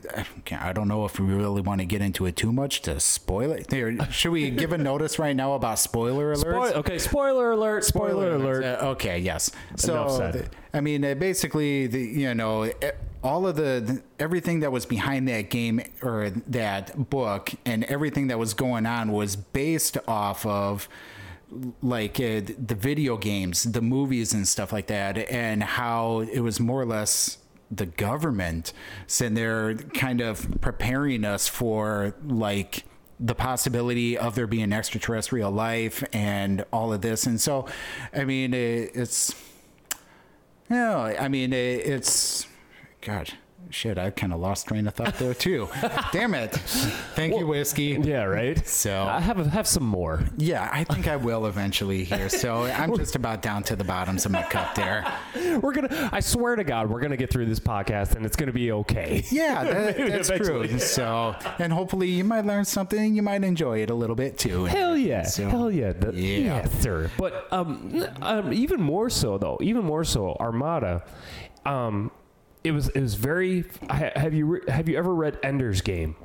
[0.51, 3.51] I don't know if we really want to get into it too much to spoil
[3.51, 3.67] it.
[3.67, 6.41] There, should we give a notice right now about spoiler alerts?
[6.41, 8.63] Spoil- okay, spoiler alert, spoiler, alert.
[8.63, 9.49] Uh, okay, yes.
[9.75, 12.71] So, the- I mean, uh, basically, the you know, e-
[13.27, 18.27] all of the, the everything that was behind that game or that book and everything
[18.27, 20.87] that was going on was based off of
[21.81, 26.61] like uh, the video games, the movies and stuff like that, and how it was
[26.61, 27.37] more or less
[27.69, 28.71] the government
[29.07, 32.85] sitting there kind of preparing us for like
[33.19, 37.25] the possibility of there being extraterrestrial life and all of this.
[37.25, 37.67] And so,
[38.13, 39.35] I mean, it, it's,
[40.69, 42.47] no, I mean, it, it's,
[43.01, 43.29] God,
[43.69, 45.69] shit, I kind of lost train of thought there too.
[46.11, 46.51] Damn it.
[47.15, 47.97] Thank you, whiskey.
[48.01, 48.65] Yeah, right.
[48.67, 50.23] So- I have have some more.
[50.37, 52.27] Yeah, I think I will eventually here.
[52.29, 55.05] So I'm just about down to the bottoms of my cup there.
[55.61, 56.09] We're gonna.
[56.11, 59.23] I swear to God, we're gonna get through this podcast, and it's gonna be okay.
[59.31, 60.67] Yeah, that, that's Eventually.
[60.69, 60.79] true.
[60.79, 63.15] So, and hopefully you might learn something.
[63.15, 64.65] You might enjoy it a little bit too.
[64.65, 66.39] Hell yeah, So- hell yeah, The- Yeah.
[66.39, 67.11] yeah, sir.
[67.17, 71.03] But um, um, even more so though, even more so, Armada.
[71.65, 72.11] Um,
[72.67, 73.63] it was it was very.
[73.89, 76.15] Have you re- have you ever read Ender's Game?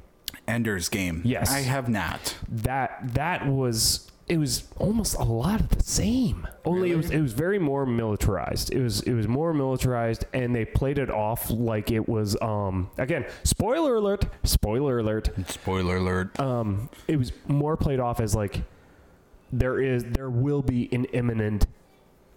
[0.48, 1.22] Ender's Game.
[1.24, 1.50] Yes.
[1.52, 2.36] I have not.
[2.48, 6.46] That that was it was almost a lot of the same.
[6.64, 8.72] Only it was it was very more militarized.
[8.72, 12.36] It was it was more militarized, and they played it off like it was.
[12.42, 14.24] Um, again, spoiler alert!
[14.42, 15.30] Spoiler alert!
[15.48, 16.38] Spoiler alert.
[16.40, 18.62] um, it was more played off as like
[19.52, 21.66] there is there will be an imminent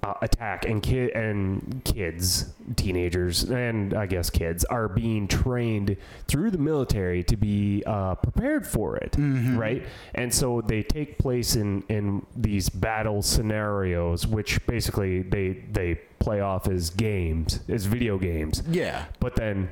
[0.05, 5.95] uh, attack and kid and kids teenagers and i guess kids are being trained
[6.27, 9.15] through the military to be uh, prepared for it
[9.57, 9.83] right?
[10.13, 16.39] And so they take place in in these battle scenarios which basically they they play
[16.41, 18.61] off as games as video games.
[18.69, 19.05] Yeah.
[19.19, 19.69] but then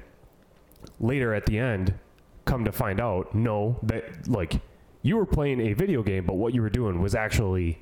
[0.99, 1.93] later at the end,
[2.45, 4.61] come to find out, no, that like
[5.01, 7.79] you were playing a video game, but what you were doing was actually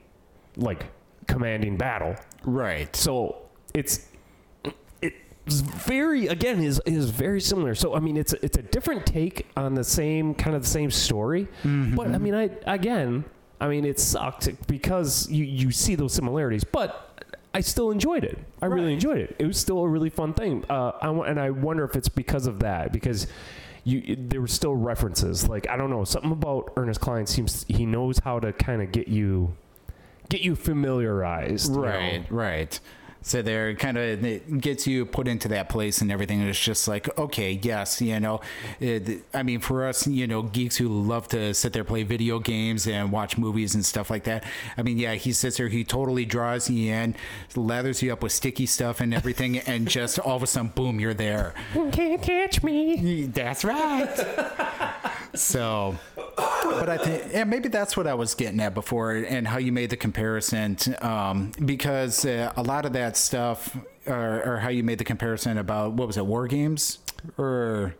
[0.58, 0.86] like
[1.28, 2.16] commanding battle.
[2.44, 2.96] Right.
[2.96, 3.38] So
[3.74, 4.08] it's
[5.46, 7.76] it's very again is is very similar.
[7.76, 10.92] So I mean it's it's a different take on the same kind of the same
[10.92, 11.48] story.
[11.96, 13.26] But I mean I again
[13.60, 17.08] I mean it sucked because you you see those similarities, but
[17.54, 18.38] I still enjoyed it.
[18.62, 19.36] I really enjoyed it.
[19.38, 20.64] It was still a really fun thing.
[20.70, 23.28] Uh, I, and I wonder if it's because of that because
[23.84, 25.50] you there were still references.
[25.50, 28.92] Like I don't know something about Ernest Cline seems he knows how to kind of
[28.92, 29.56] get you
[30.32, 31.72] get you familiarized.
[31.72, 31.82] you know?
[31.84, 32.80] Right, right.
[33.24, 36.42] So there kind of it gets you put into that place and everything.
[36.42, 38.42] It's just like, okay, yes, you know,
[38.80, 42.40] it, I mean, for us, you know, geeks who love to sit there, play video
[42.40, 44.44] games and watch movies and stuff like that.
[44.76, 47.16] I mean, yeah, he sits there, he totally draws you in,
[47.56, 51.00] lathers you up with sticky stuff and everything, and just all of a sudden, boom,
[51.00, 51.54] you're there.
[51.92, 53.26] Can't catch me.
[53.28, 54.98] That's right.
[55.34, 59.58] so, but I think, yeah, maybe that's what I was getting at before, and how
[59.58, 64.70] you made the comparison, um, because uh, a lot of that stuff, or, or how
[64.70, 67.00] you made the comparison about what was it, War Games,
[67.38, 67.96] or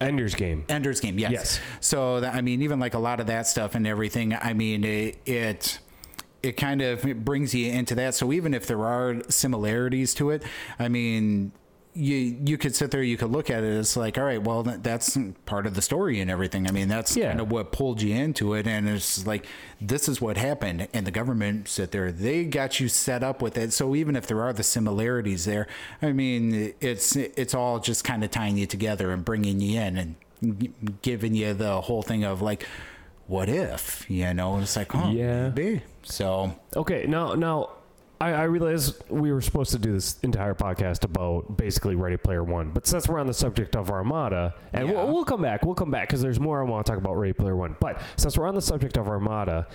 [0.00, 0.64] Ender's Game.
[0.68, 1.32] Ender's Game, yes.
[1.32, 1.60] Yes.
[1.80, 4.34] So that, I mean, even like a lot of that stuff and everything.
[4.34, 5.78] I mean, it it,
[6.42, 8.14] it kind of brings you into that.
[8.14, 10.42] So even if there are similarities to it,
[10.78, 11.52] I mean.
[11.92, 13.72] You you could sit there, you could look at it.
[13.76, 16.68] It's like, all right, well, that's part of the story and everything.
[16.68, 17.28] I mean, that's Yeah.
[17.30, 19.44] kind of what pulled you into it, and it's like,
[19.80, 23.58] this is what happened, and the government sit there, they got you set up with
[23.58, 23.72] it.
[23.72, 25.66] So even if there are the similarities there,
[26.00, 29.96] I mean, it's it's all just kind of tying you together and bringing you in
[29.96, 30.14] and
[31.02, 32.66] giving you the whole thing of like,
[33.26, 34.58] what if, you know?
[34.60, 35.48] It's like, oh, Yeah.
[35.54, 35.82] maybe.
[36.02, 37.70] So Okay, now now
[38.22, 42.44] I, I realize we were supposed to do this entire podcast about basically Ready Player
[42.44, 44.94] One, but since we're on the subject of Armada, and Yeah.
[44.94, 47.14] we'll, we'll come back, we'll come back because there's more I want to talk about
[47.16, 47.76] Ready Player One.
[47.80, 49.66] But since we're on the subject of Armada,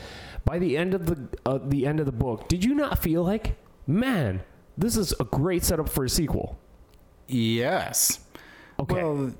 [0.45, 3.23] by the end of the uh, the end of the book, did you not feel
[3.23, 3.55] like,
[3.87, 4.41] man,
[4.77, 6.59] this is a great setup for a sequel?
[7.27, 8.19] Yes.
[8.79, 8.95] Okay.
[8.95, 9.31] Well,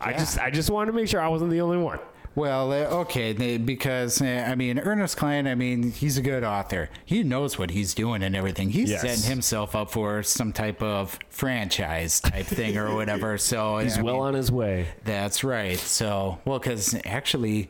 [0.00, 2.00] I just I just wanted to make sure I wasn't the only one.
[2.34, 5.46] Well, uh, okay, because uh, I mean, Ernest Cline.
[5.46, 6.88] I mean, he's a good author.
[7.04, 8.70] He knows what he's doing and everything.
[8.70, 9.02] He's Yes.
[9.02, 13.36] setting himself up for some type of franchise type thing or whatever.
[13.38, 14.88] So He's I well mean, on his way.
[15.04, 15.76] That's right.
[15.78, 17.68] So, well, because actually,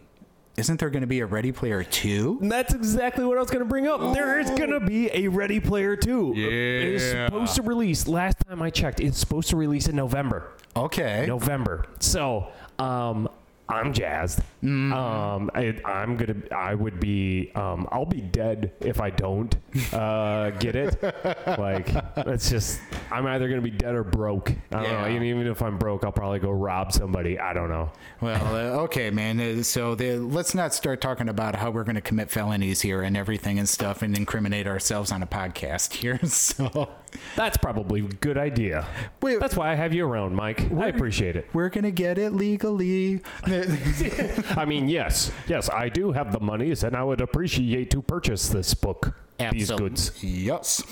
[0.56, 2.38] isn't there going to be a Ready Player Two?
[2.42, 4.14] That's exactly what I was going to bring up.
[4.14, 6.34] There is going to be a Ready Player 2.
[6.36, 6.46] Yeah.
[6.46, 6.52] It
[6.94, 10.52] is supposed to release, last time I checked, it's supposed to release in November.
[10.76, 11.24] Okay.
[11.26, 11.86] November.
[12.00, 12.48] So,
[12.78, 13.28] um,
[13.72, 14.40] I'm jazzed.
[14.62, 16.36] Um, I, I'm gonna.
[16.54, 17.50] I would be.
[17.54, 19.54] Um, I'll be dead if I don't
[19.92, 21.02] uh, get it.
[21.58, 22.80] like it's just.
[23.10, 24.50] I'm either gonna be dead or broke.
[24.50, 24.88] I don't know.
[24.88, 25.06] Yeah.
[25.06, 27.38] And even if I'm broke, I'll probably go rob somebody.
[27.38, 27.90] I don't know.
[28.20, 29.40] Well, uh, okay, man.
[29.40, 33.02] Uh, So the, let's not start talking about how we're going to commit felonies here
[33.02, 36.20] and everything and stuff and incriminate ourselves on a podcast here.
[36.32, 36.88] So
[37.36, 38.86] That's probably a good idea.
[39.20, 39.38] Wait.
[39.40, 40.70] That's why I have you around, Mike.
[40.72, 41.48] I appreciate it.
[41.52, 43.20] we're going to get it legally.
[44.56, 48.48] I mean, yes, yes, I do have the monies, and I would appreciate to purchase
[48.48, 49.14] this book.
[49.38, 50.22] These Absol- goods.
[50.24, 50.82] Yes.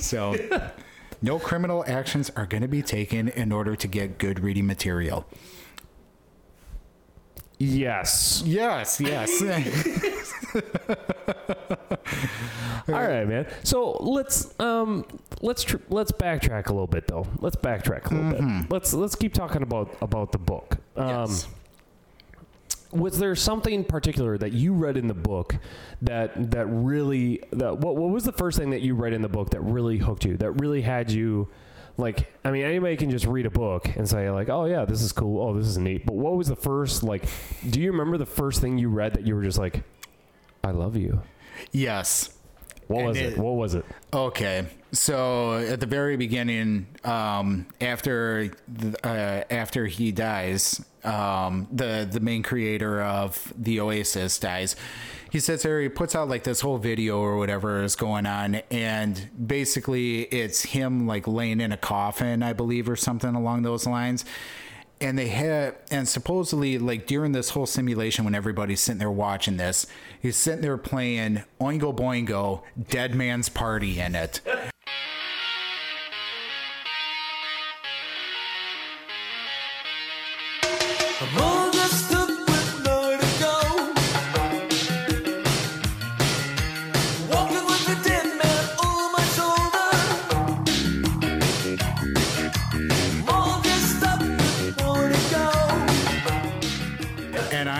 [0.00, 0.36] So
[1.22, 5.26] no criminal actions are going to be taken in order to get good reading material.
[7.58, 8.42] Yes.
[8.44, 9.40] Yes, yes.
[12.88, 13.46] All right, man.
[13.62, 15.06] So let's um
[15.40, 17.26] let's tr- let's backtrack a little bit though.
[17.38, 18.70] Let's backtrack a little bit.
[18.70, 20.78] Let's let's keep talking about about the book.
[20.96, 21.46] Um, Yes.
[22.94, 25.56] Was there something particular that you read in the book
[26.02, 29.28] that that really that what what was the first thing that you read in the
[29.28, 30.36] book that really hooked you?
[30.36, 31.48] That really had you
[31.96, 35.02] like I mean anybody can just read a book and say like oh yeah this
[35.02, 35.42] is cool.
[35.46, 36.06] Oh this is neat.
[36.06, 37.24] But what was the first like
[37.68, 39.82] do you remember the first thing you read that you were just like
[40.62, 41.22] I love you
[41.72, 42.30] yes.
[42.86, 43.84] what And was it, it- what was it?
[44.12, 52.08] Okay, so at the very beginning, um, after the, uh, after he dies, um, the
[52.10, 54.76] the main creator of the Oasis dies.
[55.30, 58.56] He sits there, he puts out like this whole video or whatever is going on,
[58.70, 63.84] and basically it's him like laying in a coffin, I believe, or something along those
[63.84, 64.24] lines.
[65.00, 69.56] And they had, and supposedly, like during this whole simulation, when everybody's sitting there watching
[69.56, 69.88] this,
[70.22, 74.40] he's sitting there playing Oingo Boingo, Dead Man's Party in it.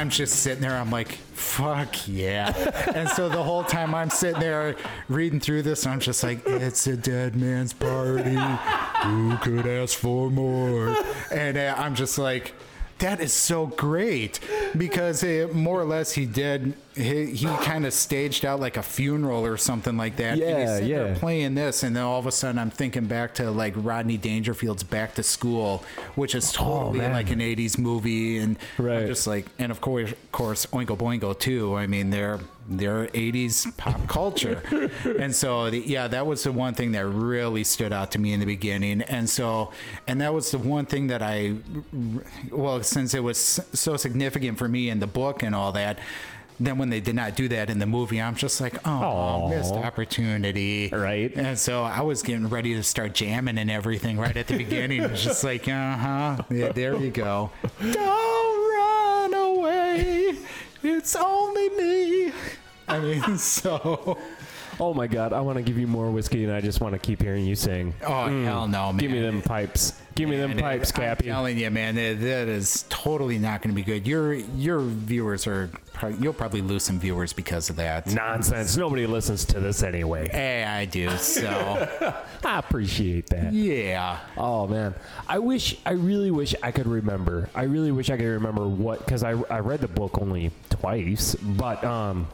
[0.04, 2.52] I'm just sitting there, I'm like, fuck yeah.
[2.94, 4.76] and so the whole time I'm sitting there
[5.08, 8.36] reading through this, I'm just like, it's a dead man's party.
[9.04, 10.94] Who could ask for more?
[11.32, 12.52] And uh, I'm just like,
[12.98, 14.40] that is so great
[14.76, 18.82] because uh, more or less he did he, he kind of staged out like a
[18.82, 20.38] funeral or something like that.
[20.38, 21.16] Yeah, yeah.
[21.18, 24.84] playing this, and then all of a sudden I'm thinking back to like Rodney Dangerfield's
[24.84, 27.12] Back to School, which is oh, totally man.
[27.12, 29.06] like an '80s movie, and Right.
[29.06, 31.74] Just like, and of course, of course, Oingo Boingo too.
[31.74, 34.62] I mean, they're they're '80s pop culture,
[35.18, 38.32] and so the, yeah, that was the one thing that really stood out to me
[38.32, 39.72] in the beginning, and so
[40.06, 41.56] and that was the one thing that I,
[42.50, 45.98] well, since it was so significant for me in the book and all that.
[46.60, 49.48] Then when they did not do that in the movie, I'm just like, oh, Aw.
[49.48, 50.88] missed opportunity.
[50.92, 51.34] Right.
[51.34, 55.02] And so I was getting ready to start jamming and everything right at the beginning.
[55.02, 56.42] It was just like, uh huh.
[56.50, 57.50] Yeah, there you go.
[57.80, 60.36] Don't run away.
[60.82, 62.32] It's only me.
[62.86, 64.16] I mean, so.
[64.80, 66.98] Oh my god, I want to give you more whiskey and I just want to
[66.98, 67.94] keep hearing you sing.
[68.06, 68.96] Oh, hell no, man.
[68.98, 70.00] Give me them pipes.
[70.14, 71.28] Give me them And it- pipes, Cappy.
[71.30, 74.06] I'm telling you, man, that, that is totally not going to be good.
[74.06, 78.06] Your your viewers are, prob- you'll probably lose some viewers because of that.
[78.12, 78.76] Nonsense.
[78.76, 80.28] Nobody listens to this anyway.
[80.30, 81.08] Hey, I do.
[81.16, 81.44] So,
[82.44, 83.52] I appreciate that.
[83.52, 84.18] yeah.
[84.36, 84.94] Oh man,
[85.28, 87.48] I wish, I really wish I could remember.
[87.54, 91.34] I really wish I could remember what, because I, I read the book only twice,
[91.36, 92.28] but um,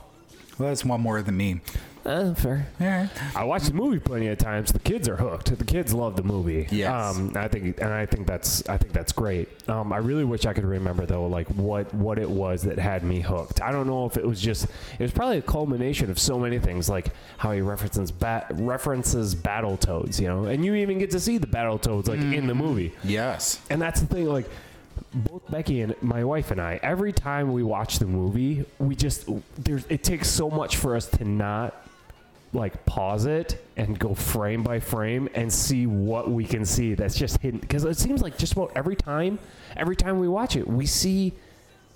[0.59, 1.61] Well, that's one more than me.
[2.05, 2.69] Uh, fair.
[2.81, 3.11] All right.
[3.37, 4.73] I watched the movie plenty of times.
[4.73, 5.57] The kids are hooked.
[5.57, 6.67] The kids love the movie.
[6.71, 7.17] Yes.
[7.17, 9.49] Um, I think, and I think that's, I think that's great.
[9.69, 13.03] Um, I really wish I could remember though, like what, what it was that had
[13.03, 13.61] me hooked.
[13.61, 16.59] I don't know if it was just, it was probably a culmination of so many
[16.59, 17.09] things, like
[17.39, 21.47] how he references bat, references Battletoads, you know, and you even get to see the
[21.47, 22.93] Battletoads like in the movie.
[23.05, 23.61] Yes.
[23.71, 24.47] And that's the thing, like
[25.13, 29.29] both Becky and my wife and I, every time we watch the movie, we just
[29.59, 31.75] there's it takes so much for us to not
[32.53, 37.17] like pause it and go frame by frame and see what we can see that's
[37.17, 37.61] just hidden.
[37.61, 39.39] Because it seems like just about every time
[39.77, 41.33] every time we watch it we see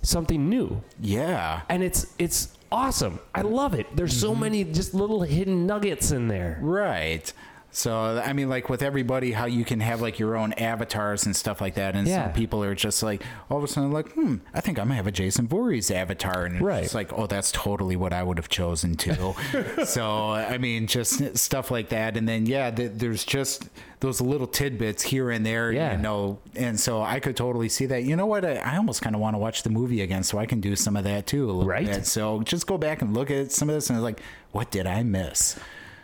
[0.01, 0.81] something new.
[0.99, 1.61] Yeah.
[1.69, 3.19] and it's it's awesome.
[3.33, 3.87] I love it.
[3.95, 4.41] There's so mm-hmm.
[4.41, 6.59] many just little hidden nuggets in there.
[6.61, 7.31] Right.
[7.75, 11.35] So I mean, like with everybody, how you can have like your own avatars and
[11.35, 12.23] stuff like that, and Yeah.
[12.25, 14.95] some people are just like all of a sudden like, hmm, I think I'm gonna
[14.95, 16.83] have a Jason Voorhees avatar, and Right.
[16.85, 19.35] it's like, oh, that's totally what I would have chosen too.
[19.85, 23.67] so I mean, just stuff like that, and then yeah, th- there's just
[23.99, 25.95] those little tidbits here and there, Yeah.
[25.97, 28.03] you know, and so I could totally see that.
[28.03, 28.45] You know what?
[28.45, 30.75] I, I almost kind of want to watch the movie again, so I can do
[30.77, 31.85] some of that too, Right.
[31.87, 32.05] bit.
[32.05, 34.85] So just go back and look at some of this, and it's like, what did
[34.87, 35.57] I miss?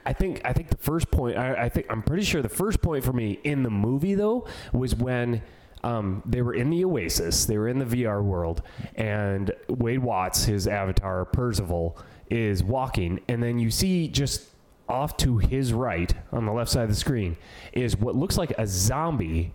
[0.06, 2.82] I think I think the first point I, I think I'm pretty sure the first
[2.82, 5.42] point for me in the movie though was when
[5.84, 8.62] um, they were in the Oasis, they were in the VR world,
[8.96, 11.98] and Wade Watts, his avatar Percival,
[12.30, 14.48] is walking, and then you see just
[14.88, 17.38] off to his right on the left side of the screen
[17.72, 19.54] is what looks like a zombie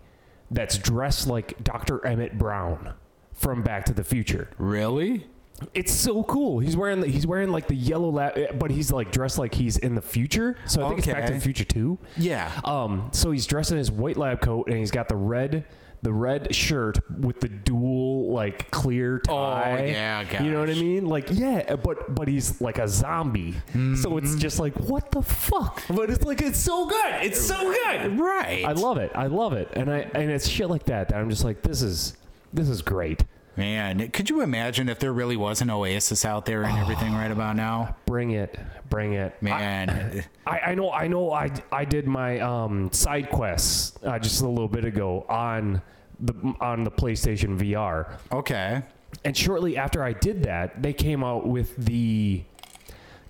[0.50, 2.04] that's dressed like Dr.
[2.06, 2.94] Emmett Brown
[3.32, 4.48] from Back to the Future.
[4.58, 5.26] Really?
[5.74, 6.58] It's so cool.
[6.58, 9.78] He's wearing the, he's wearing like the yellow lab, but he's like dressed like he's
[9.78, 10.56] in the future.
[10.66, 11.34] So I think it's Back to Okay.
[11.34, 11.98] the Future too.
[12.16, 12.50] Yeah.
[12.64, 13.08] Um.
[13.12, 15.64] So he's dressed in his white lab coat and he's got the red
[16.02, 19.80] the red shirt with the dual like clear tie.
[19.80, 20.82] Oh, yeah, You know what I gosh.
[20.82, 21.06] mean?
[21.06, 23.52] Like yeah, but but he's like a zombie.
[23.52, 24.18] So Mm-hmm.
[24.18, 25.82] it's just like what the fuck?
[25.88, 27.14] But it's like it's so good.
[27.22, 28.20] It's so good.
[28.20, 28.62] Right.
[28.64, 29.10] I love it.
[29.14, 29.70] I love it.
[29.72, 32.14] And I and it's shit like that that I'm just like this is
[32.52, 33.24] this is great.
[33.56, 37.30] Man, could you imagine if there really was an Oasis out there and everything right
[37.30, 37.96] about now?
[38.04, 38.58] Bring it,
[38.90, 41.32] bring it, Man, I, I know, I know.
[41.32, 45.80] I I did my um, side quests uh, just a little bit ago on
[46.20, 48.82] the on the PlayStation VR, okay.
[49.24, 52.42] and shortly after I did that, they came out with the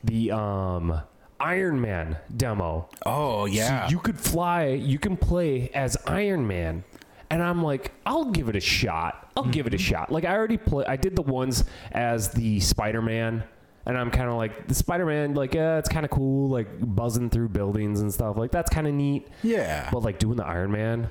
[0.03, 1.03] the um,
[1.41, 2.89] Iron Man demo.
[3.05, 3.87] Oh, yeah.
[3.87, 6.85] So you could fly, you can play as Iron Man.
[7.31, 9.31] And I'm like, I'll give it a shot.
[9.37, 10.11] I'll give it a shot.
[10.13, 13.43] Like I already play I did the ones as the Spider-Man
[13.85, 17.31] and I'm kind of like the Spider-Man like yeah, it's kind of cool like buzzing
[17.31, 18.37] through buildings and stuff.
[18.37, 19.29] Like that's kind of neat.
[19.43, 19.89] yeah.
[19.93, 21.09] But like doing the Iron Man,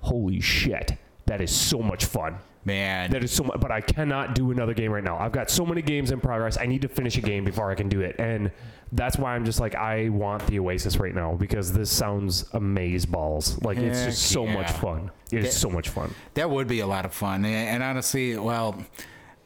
[0.00, 0.92] holy shit.
[1.26, 2.38] That is so much fun.
[2.64, 3.10] Man.
[3.10, 5.18] That is so much, but I cannot do another game right now.
[5.18, 6.56] I've got so many games in progress.
[6.58, 8.52] I need to finish a game before I can do it, and
[8.92, 13.06] that's why I'm just like I want the Oasis right now because this sounds amaze
[13.06, 13.60] balls.
[13.62, 15.10] Like it's just so much fun.
[15.30, 16.14] It is That- so much fun.
[16.34, 17.44] That would be a lot of fun.
[17.44, 18.76] And honestly, well,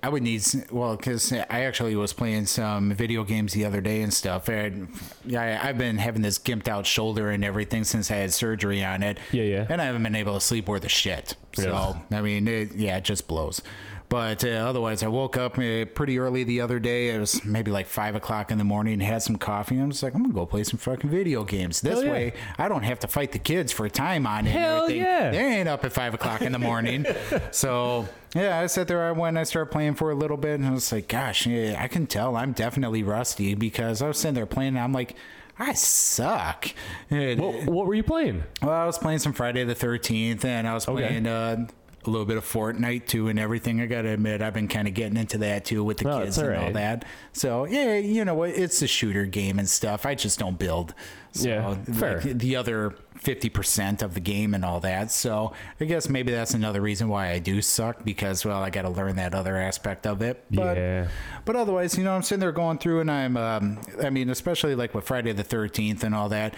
[0.03, 4.03] I would need, well, because I actually was playing some video games the other day
[4.03, 4.49] and stuff.
[4.49, 4.89] And
[5.25, 9.03] yeah, I've been having this gimped out shoulder and everything since I had surgery on
[9.03, 9.19] it.
[9.33, 9.67] Yeah, yeah.
[9.69, 11.35] And I haven't been able to sleep worth a shit.
[11.55, 13.63] So, I mean, it, yeah, it just blows.
[14.09, 17.09] But uh, otherwise, I woke up uh, pretty early the other day.
[17.11, 19.01] It was maybe like five o'clock in the morning.
[19.01, 19.79] Had some coffee.
[19.79, 21.81] I'm just like, I'm gonna go play some fucking video games.
[21.81, 22.11] This yeah.
[22.13, 24.51] way, I don't have to fight the kids for time on it.
[24.51, 25.03] and Hell everything.
[25.03, 25.31] yeah.
[25.33, 27.05] They ain't up at five o'clock in the morning.
[27.51, 29.03] so yeah, I sat there.
[29.05, 29.39] I went.
[29.39, 32.07] I started playing for a little bit, and I was like, "Gosh, yeah, I can
[32.07, 34.69] tell I'm definitely rusty because I was sitting there playing.
[34.77, 35.17] and I'm like,
[35.59, 36.69] I suck."
[37.11, 38.45] And- What, what were you playing?
[38.63, 41.07] well, I was playing some Friday the Thirteenth, and I was Okay.
[41.09, 41.67] playing uh,
[42.07, 43.81] a little bit of Fortnite too, and everything.
[43.81, 46.39] I gotta admit, I've been kind of getting into that too with the Oh, kids
[46.39, 47.05] it's and all that.
[47.33, 48.43] So yeah, you know?
[48.45, 50.07] It's a shooter game and stuff.
[50.07, 50.95] I just don't build.
[51.37, 52.21] So, Yeah, fair.
[52.21, 55.11] like, the other fifty percent of the game and all that.
[55.11, 58.83] So I guess maybe that's another reason why I do suck because well, I got
[58.83, 60.45] to learn that other aspect of it.
[60.51, 61.09] But, Yeah.
[61.45, 64.75] But otherwise, you know, I'm sitting there going through, and I'm, um, I mean, especially
[64.75, 66.55] like with Friday the 13th and all that,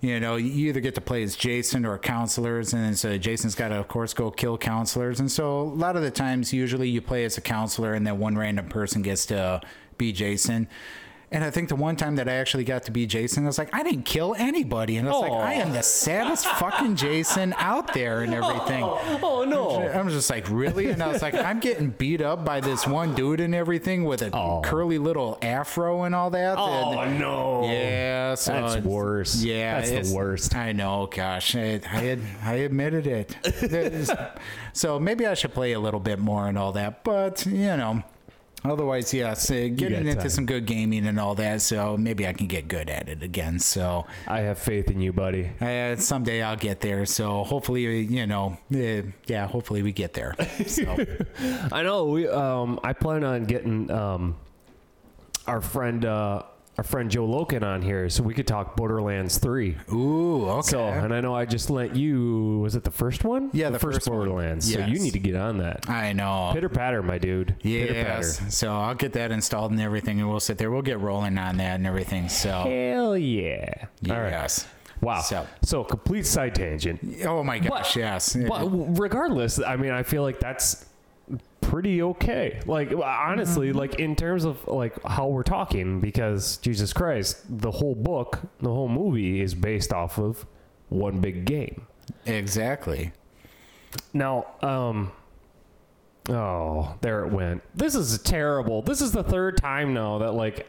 [0.00, 3.68] you know, you either get to play as Jason or counselors, and so Jason's got
[3.68, 5.20] to, of course, go kill counselors.
[5.20, 8.18] And so a lot of the times, usually you play as a counselor, and then
[8.18, 9.60] one random person gets to
[9.98, 10.68] be Jason.
[11.32, 13.58] And I think the one time that I actually got to be Jason, I was
[13.58, 14.98] like, I didn't kill anybody.
[14.98, 18.84] And I was like, I am the saddest fucking Jason out there and oh, everything.
[19.22, 19.88] Oh no!
[19.88, 20.88] I'm just like, really?
[20.90, 24.22] And I was like, I'm getting beat up by this one dude and everything with
[24.22, 24.60] a Oh.
[24.62, 26.56] curly little afro and all that.
[26.58, 27.64] Oh and, no!
[27.64, 29.42] yeah, so That's it's- worse.
[29.42, 30.54] Yeah, That's the worst.
[30.54, 31.08] I know.
[31.10, 33.34] Gosh, I, I had I admitted it.
[34.74, 37.04] So maybe I should play a little bit more and all that.
[37.04, 38.02] But you know,
[38.64, 40.28] otherwise, yes, uh, getting into time.
[40.28, 41.62] some good gaming and all that.
[41.62, 43.58] So maybe I can get good at it again.
[43.58, 45.50] So I have faith in you, buddy.
[45.60, 47.06] uh, someday I'll get there.
[47.06, 50.34] So hopefully, you know, uh, yeah, hopefully we get there.
[50.66, 50.96] So.
[51.72, 52.06] I know.
[52.06, 54.36] We um, I plan on getting um,
[55.46, 56.42] our friend uh,
[56.78, 59.76] our friend Joe Loken on here so we could talk Borderlands 3.
[59.92, 60.68] Ooh, okay.
[60.70, 63.50] So, and I know I just let you, was it the first one?
[63.52, 64.16] Yeah, the first one.
[64.18, 64.72] Borderlands.
[64.72, 64.88] So Yes.
[64.88, 65.88] you need to get on that.
[65.88, 66.50] I know.
[66.54, 67.56] Pitter patter, my dude.
[67.60, 68.38] Yes.
[68.38, 68.50] patter.
[68.50, 70.70] So I'll get that installed and everything, and we'll sit there.
[70.70, 72.28] We'll get rolling on that and everything.
[72.30, 73.86] So Hell yeah.
[74.00, 74.66] Yes.
[75.02, 75.20] Wow.
[75.20, 77.00] So- So, complete side tangent.
[77.26, 78.34] Oh my gosh, But- yes.
[78.48, 78.66] But
[78.98, 80.86] regardless, I mean, I feel like that's
[81.60, 82.60] pretty okay.
[82.66, 83.78] Like honestly, Mm-hmm.
[83.78, 88.68] like in terms of like how we're talking, because Jesus Christ, the whole book, the
[88.70, 90.46] whole movie is based off of
[90.88, 91.86] one big game.
[92.26, 93.12] exactly.
[94.14, 95.12] Now, um,
[96.28, 97.62] oh, there it went.
[97.74, 98.82] This is terrible.
[98.82, 100.66] This is the third time now that like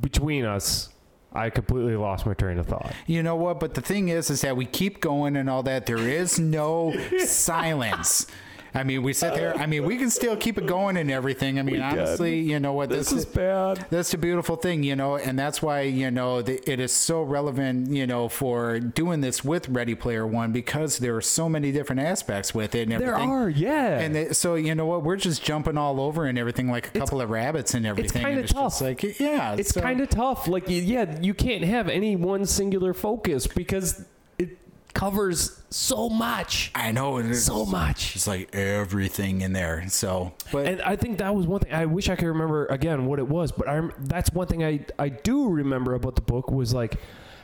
[0.00, 0.88] between us,
[1.32, 2.92] I completely lost my train of thought.
[3.06, 3.58] You know what?
[3.58, 5.86] But the thing is, is that we keep going and all that.
[5.86, 6.94] There is no
[7.24, 8.26] silence.
[8.74, 9.54] I mean, we sit there.
[9.56, 11.58] I mean, we can still keep it going and everything.
[11.58, 11.98] I mean, can.
[11.98, 12.88] honestly, you know what?
[12.88, 13.86] This is bad.
[13.90, 17.22] That's a beautiful thing, you know, and that's why you know the, it is so
[17.22, 21.70] relevant, you know, for doing this with Ready Player One because there are so many
[21.70, 23.98] different aspects with it and There are, yeah.
[24.00, 26.98] And it, so you know what, we're just jumping all over and everything like a
[26.98, 28.22] couple of rabbits and everything.
[28.22, 28.72] It's kinda it's tough.
[28.72, 30.48] Just like yeah, it's so- kind of tough.
[30.48, 34.04] Like, yeah, you can't have any one singular focus because
[34.38, 34.58] it
[34.94, 37.44] covers so much, I know it is.
[37.44, 38.14] so much.
[38.16, 39.84] It's like everything in there.
[39.88, 41.72] So, but And I think that was one thing.
[41.72, 44.84] I wish I could remember again what it was, but I that's one thing I
[44.98, 46.98] I do remember about the book was like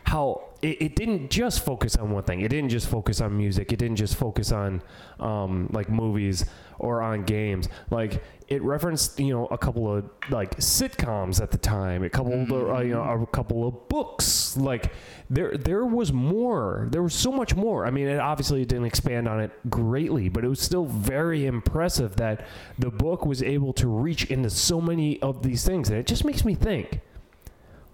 [0.05, 2.41] how it, it didn't just focus on one thing.
[2.41, 3.73] It didn't just focus on music.
[3.73, 4.83] It didn't just focus on
[5.21, 6.47] um, like movies
[6.79, 7.69] or on games.
[7.91, 12.03] Like it referenced you know a couple of like sitcoms at the time.
[12.03, 14.57] A couple of uh, you know a couple of books.
[14.57, 14.93] Like
[15.29, 16.89] there there was more.
[16.91, 17.87] There was so much more.
[17.87, 22.17] I mean, it obviously didn't expand on it greatly, but it was still very impressive
[22.17, 22.47] that
[22.79, 26.25] the book was able to reach into so many of these things, and it just
[26.25, 27.01] makes me think.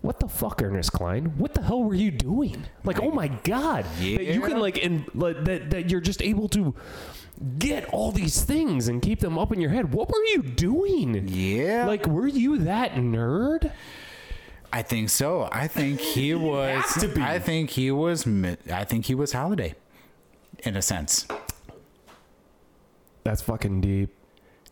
[0.01, 1.39] What the fuck, Ernest Cline?
[1.39, 2.65] What the hell were you doing?
[2.85, 6.47] Like, oh my god, that you can like, and like, that that you're just able
[6.51, 6.75] to
[7.59, 9.95] get all these things and keep them up in your head.
[9.95, 11.27] What were you doing?
[11.29, 13.73] yeah, Like, were you that nerd?
[14.73, 15.49] I think so.
[15.51, 16.85] I think he was.
[17.01, 17.23] to be.
[17.23, 18.27] I think he was.
[18.71, 19.75] I think he was Holiday,
[20.65, 21.27] in a sense,
[23.25, 24.15] That's fucking deep,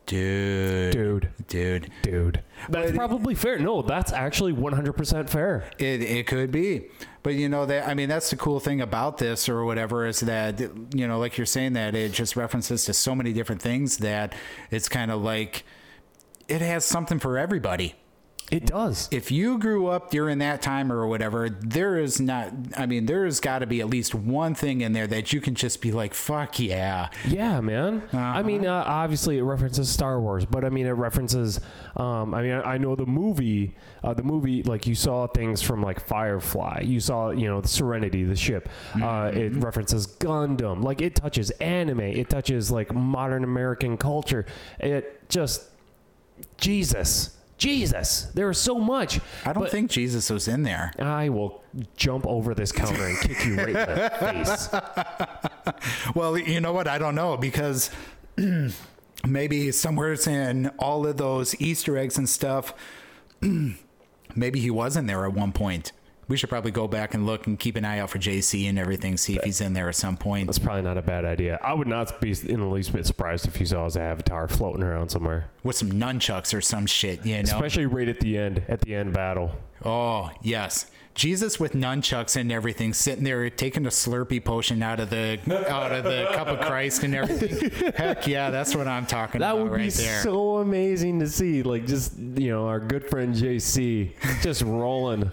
[0.06, 0.92] dude.
[0.92, 2.42] dude, Dude, dude.
[2.68, 3.58] That's But- probably fair.
[3.58, 5.64] No, that's actually 100% fair.
[5.78, 6.86] It it could be,
[7.22, 10.20] but you know that I mean that's the cool thing about this or whatever is
[10.20, 10.60] that
[10.94, 14.34] you know like you're saying that it just references to so many different things that
[14.70, 15.64] it's kind of like
[16.48, 17.94] it has something for everybody.
[18.52, 19.08] It does.
[19.10, 22.52] If you grew up during that time or whatever, there is not.
[22.76, 25.54] I mean, there's got to be at least one thing in there that you can
[25.54, 28.02] just be like, "Fuck yeah!" Yeah, man.
[28.12, 31.60] I mean, uh, obviously it references Star Wars, but I mean it references.
[31.96, 33.74] Um, I mean, I, I know the movie.
[34.04, 36.82] Uh, the movie, like you saw things from like Firefly.
[36.84, 38.68] You saw, you know, Serenity, the ship.
[39.00, 40.82] Uh, it references Gundam.
[40.82, 42.00] Like it touches anime.
[42.00, 44.44] It touches like modern American culture.
[44.78, 45.70] It just
[46.58, 48.22] Jesus, Jesus.
[48.34, 49.20] There is so much.
[49.44, 50.90] I don't But- think Jesus was in there.
[50.98, 51.62] I will
[51.96, 54.68] jump over this counter and kick you right in the face.
[56.14, 56.86] Well, you know what?
[56.88, 57.90] I don't know because
[59.26, 62.74] maybe somewhere it's in all of those Easter eggs and stuff.
[64.34, 65.92] maybe he was in there at one point.
[66.32, 68.78] We should probably go back and look and keep an eye out for JC and
[68.78, 70.46] everything, see if he's in there at some point.
[70.46, 71.60] That's probably not a bad idea.
[71.62, 74.82] I would not be in the least bit surprised if you saw his avatar floating
[74.82, 77.42] around somewhere, With some nunchucks or some shit, you know?
[77.42, 79.50] especially right at the end, at the end battle.
[79.84, 80.86] Oh, yes.
[81.14, 85.92] Jesus with nunchucks and everything, sitting there taking a Slurpee potion out of the out
[85.92, 87.92] of the cup of Christ and everything.
[87.96, 90.22] Heck yeah, that's what I'm talking That about would be there.
[90.22, 91.62] so amazing to see.
[91.62, 94.12] Like just you know, our good friend JC
[94.42, 95.30] just rolling,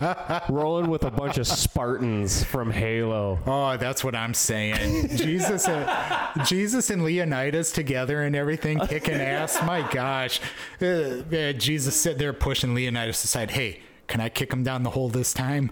[0.50, 3.40] rolling with a bunch of Spartans from Halo.
[3.46, 5.16] Oh, that's what I'm saying.
[5.16, 9.58] Jesus, and, Jesus and Leonidas together and everything, kicking ass.
[9.64, 10.42] My gosh,
[10.82, 13.52] uh, uh, Jesus sitting there pushing Leonidas aside.
[13.52, 13.80] Hey,
[14.10, 15.72] can I kick him down the hole this time?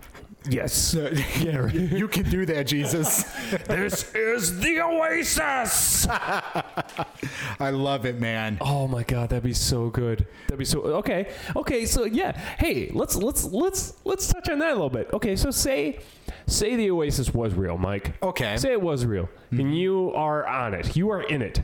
[0.50, 0.96] Yes.
[0.96, 1.58] Uh, Yeah.
[1.58, 1.74] right.
[1.74, 3.24] you can do that, Jesus.
[3.68, 6.08] this is the Oasis.
[7.60, 8.58] I love it, man.
[8.62, 10.26] Oh my god, that'd be so good.
[10.46, 11.32] That'd be so okay.
[11.56, 15.10] Okay, so yeah, hey, let's let's let's let's touch on that a little bit.
[15.14, 16.00] Okay, so say
[16.46, 18.14] say the Oasis was real, Mike.
[18.24, 18.56] Okay.
[18.58, 20.96] Say it was real, and you are on it.
[20.96, 21.62] You are in it.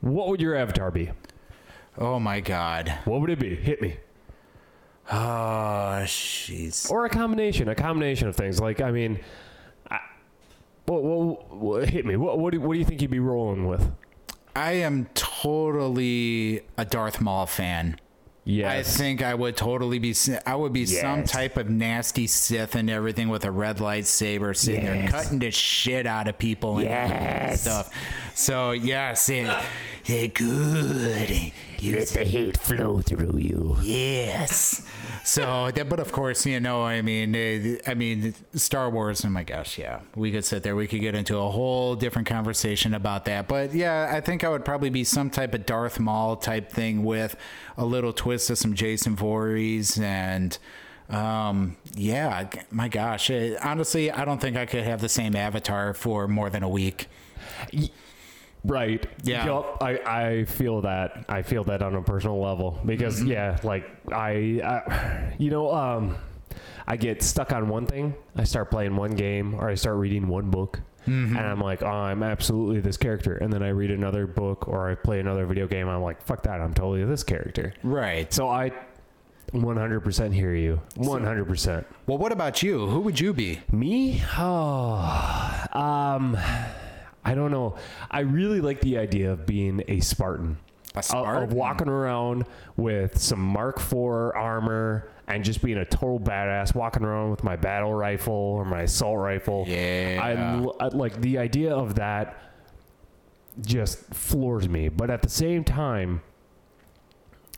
[0.00, 1.10] What would your avatar be?
[1.98, 2.92] Oh my God.
[3.04, 3.56] What would it be?
[3.56, 3.96] Hit me.
[5.10, 6.90] Oh, jeez.
[6.90, 8.60] Or a combination, a combination of things.
[8.60, 9.20] Like I mean,
[9.90, 10.00] I,
[10.88, 12.16] well, well, well, hit me.
[12.16, 13.90] What what do, what do you think you'd be rolling with?
[14.54, 18.00] I am totally a Darth Maul fan.
[18.48, 18.94] Yes.
[18.96, 20.14] I think I would totally be.
[20.46, 24.84] I would be some type of nasty Sith and everything with a red lightsaber, sitting
[24.84, 27.62] there cutting the shit out of people and Yes.
[27.62, 27.92] stuff.
[28.36, 29.52] So yes, it,
[30.08, 31.52] it good.
[31.82, 33.76] Let the hate flow through you.
[33.82, 34.82] Yes.
[35.24, 39.24] So, that, but of course, you know, I mean, eh, I mean, Star Wars.
[39.24, 40.76] Oh my gosh, yeah, we could sit there.
[40.76, 43.48] We could get into a whole different conversation about that.
[43.48, 47.04] But yeah, I think I would probably be some type of Darth Maul type thing
[47.04, 47.36] with
[47.76, 50.56] a little twist of some Jason Voorhees and.
[51.08, 53.30] Um, yeah, my gosh.
[53.30, 56.68] eh, honestly, I don't think I could have the same avatar for more than a
[56.68, 57.06] week.
[58.66, 59.06] Right.
[59.22, 59.46] Yeah.
[59.46, 59.78] Yup.
[59.82, 61.24] I, I feel that.
[61.28, 63.30] I feel that on a personal level because Mm-hmm.
[63.30, 66.16] yeah, like I, I, you know, um,
[66.86, 68.14] I get stuck on one thing.
[68.36, 70.80] I start playing one game or I start reading one book.
[71.06, 71.36] Mm-hmm.
[71.36, 73.36] And I'm like, oh, I'm absolutely this character.
[73.36, 75.88] And then I read another book or I play another video game.
[75.88, 76.60] I'm like, fuck that.
[76.60, 77.72] I'm totally this character.
[77.84, 78.32] Right.
[78.32, 78.72] So I
[79.52, 80.80] 100% hear you.
[80.96, 81.84] 100%.
[82.06, 82.86] Well, what about you?
[82.88, 83.60] Who would you be?
[83.70, 84.22] Me?
[84.36, 86.36] Oh, um,
[87.26, 87.74] I don't know.
[88.10, 90.58] I really like the idea of being a Spartan.
[90.94, 91.42] A Of- Spartan?
[91.42, 92.44] Of walking around
[92.76, 93.94] with some Mark IV
[94.34, 98.82] armor and just being a total badass, walking around with my battle rifle or my
[98.82, 99.64] assault rifle.
[99.66, 100.20] Yeah.
[100.80, 102.40] I, I like the idea of that
[103.60, 104.88] just floors me.
[104.88, 106.22] But at the same time,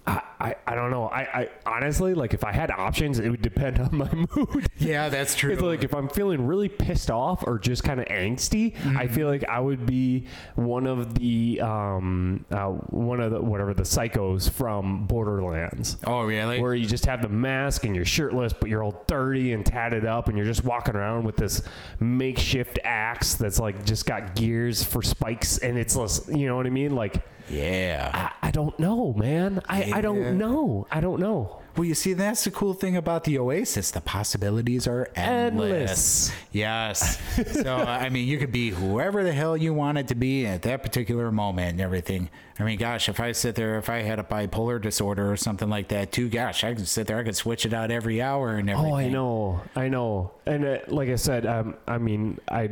[0.07, 1.09] I, I, I don't know.
[1.09, 4.69] I, I honestly like if I had options, it would depend on my mood.
[4.79, 5.53] Yeah, that's true.
[5.53, 9.29] It's like if I'm feeling really pissed off or just kind of angsty, I feel
[9.29, 14.49] like I would be one of the um uh, one of the whatever the psychos
[14.51, 15.97] from Borderlands.
[16.07, 16.61] oh, really?
[16.61, 20.05] Where you just have the mask and you're shirtless, but you're all dirty and tatted
[20.05, 21.63] up, and you're just walking around with this
[22.01, 26.67] makeshift axe that's like just got gears for spikes, and it's less, you know what
[26.67, 26.95] I mean?
[26.95, 28.11] Like, yeah.
[28.43, 29.61] I, I don't know, man.
[29.69, 30.87] I, I don't know.
[30.91, 31.63] I don't know.
[31.77, 33.93] Well, you see, that's the cool thing about the Oasis.
[33.93, 36.31] The possibilities are endless.
[36.31, 36.33] Endless.
[36.51, 37.21] Yes.
[37.63, 40.83] so, I mean, you could be whoever the hell you wanted to be at that
[40.83, 42.31] particular moment and everything.
[42.59, 45.69] I mean, gosh, if I sit there, if I had a bipolar disorder or something
[45.71, 48.57] like that, too, gosh, I could sit there, I could switch it out every hour
[48.57, 48.93] and everything.
[48.93, 52.71] Oh, I know, I know, and uh, like I said, um, I mean, I,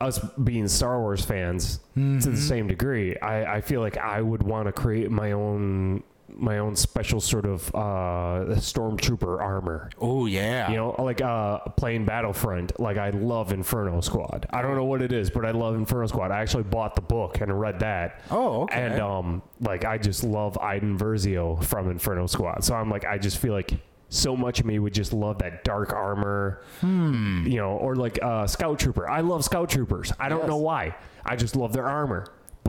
[0.00, 2.30] us being Star Wars fans to Mm-hmm.
[2.30, 6.02] the same degree, I, I feel like I would want to create my own,
[6.36, 9.90] my own special sort of uh, stormtrooper armor.
[10.00, 10.70] Oh, yeah.
[10.70, 12.78] You know, like uh, playing Battlefront.
[12.80, 14.46] Like I love Inferno Squad.
[14.50, 16.30] I don't know what it is, but I love Inferno Squad.
[16.30, 18.22] I actually bought the book and read that.
[18.30, 18.80] Oh, okay.
[18.80, 22.64] And um, like I just love Iden Versio from Inferno Squad.
[22.64, 23.72] So I'm like, I just feel like
[24.08, 26.62] so much of me would just love that dark armor.
[26.80, 27.46] Hmm.
[27.46, 29.08] You know, or like uh, Scout Trooper.
[29.08, 30.12] I love Scout Troopers.
[30.18, 30.48] I don't Yes.
[30.48, 30.96] know why.
[31.24, 32.26] I just love their armor.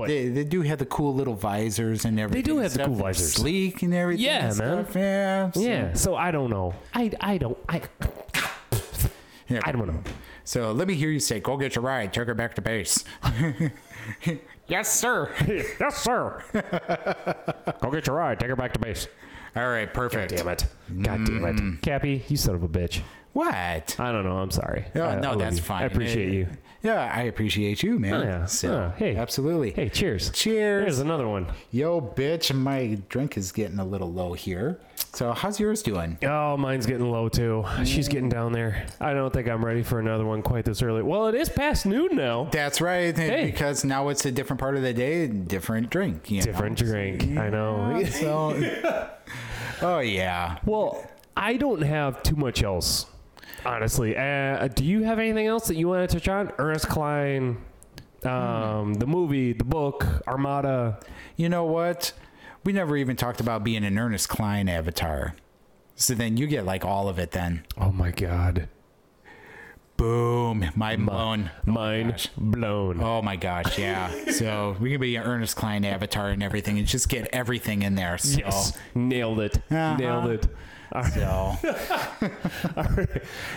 [0.07, 2.41] They, they do have the cool little visors and everything.
[2.43, 3.33] They do have the cool visors.
[3.33, 4.25] Sleek and everything.
[4.25, 4.83] Yeah, and man.
[4.85, 4.95] Stuff.
[4.95, 5.51] Yeah.
[5.51, 6.73] so- yeah, so I don't know.
[6.93, 7.81] I I don't I
[9.49, 9.59] yeah.
[9.63, 10.01] I don't know.
[10.43, 12.13] So let me hear you say, go get your ride.
[12.13, 13.03] Take her back to base.
[14.67, 15.31] yes, sir.
[15.79, 16.43] yes, sir.
[17.81, 18.39] Go get your ride.
[18.39, 19.07] Take her back to base.
[19.55, 20.35] All right, perfect.
[20.35, 20.65] Damn it.
[21.01, 21.55] God damn it.
[21.57, 21.81] Mm.
[21.81, 23.01] Cappy, you son of a bitch.
[23.33, 23.95] What?
[23.99, 24.37] I don't know.
[24.37, 24.85] I'm sorry.
[24.95, 25.61] No, I- I no, love that's you.
[25.63, 25.83] fine.
[25.83, 26.47] I appreciate Hey, you.
[26.83, 28.13] Yeah, I appreciate you, man.
[28.13, 28.45] Oh, yeah.
[28.45, 29.15] So, Oh, hey.
[29.15, 29.71] absolutely.
[29.71, 30.31] Hey, cheers.
[30.31, 30.83] Cheers.
[30.83, 31.45] Here's another one.
[31.69, 34.79] Yo, bitch, my drink is getting a little low here.
[35.13, 36.17] So, how's yours doing?
[36.23, 37.65] Oh, mine's getting low too.
[37.83, 38.85] She's getting down there.
[38.99, 41.03] I don't think I'm ready for another one quite this early.
[41.03, 42.45] Well, it is past noon now.
[42.51, 43.45] That's right, Hey.
[43.45, 46.31] because now it's a different part of the day, different drink.
[46.31, 46.87] You Different know?
[46.87, 47.23] drink.
[47.37, 48.03] I know.
[48.05, 49.09] So,
[49.81, 50.57] oh yeah.
[50.65, 51.05] Well,
[51.35, 53.05] I don't have too much else,
[53.65, 54.15] honestly.
[54.17, 56.51] Uh, do you have anything else that you want to touch on?
[56.57, 57.57] Ernest Cline,
[58.23, 60.99] um, the movie, the book, Armada.
[61.35, 62.13] You know what?
[62.63, 65.35] We never even talked about being an Ernest Cline avatar.
[65.95, 67.31] So then you get like all of it.
[67.31, 68.67] Then Oh my God.
[69.97, 71.51] boom, mind blown.
[71.65, 73.01] Mind blown.
[73.01, 74.09] Oh my gosh, yeah.
[74.31, 77.95] so we can be an Ernest Cline avatar and everything, and just get everything in
[77.95, 78.17] there.
[78.17, 79.57] So, Yes, nailed it.
[79.69, 79.97] Uh-huh.
[79.97, 80.47] Nailed it.
[81.13, 81.55] So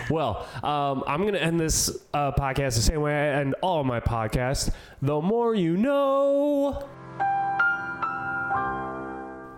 [0.09, 3.83] Well, um, I'm going to end this uh, podcast the same way I end all
[3.83, 4.71] my podcasts.
[5.01, 6.87] The more you know.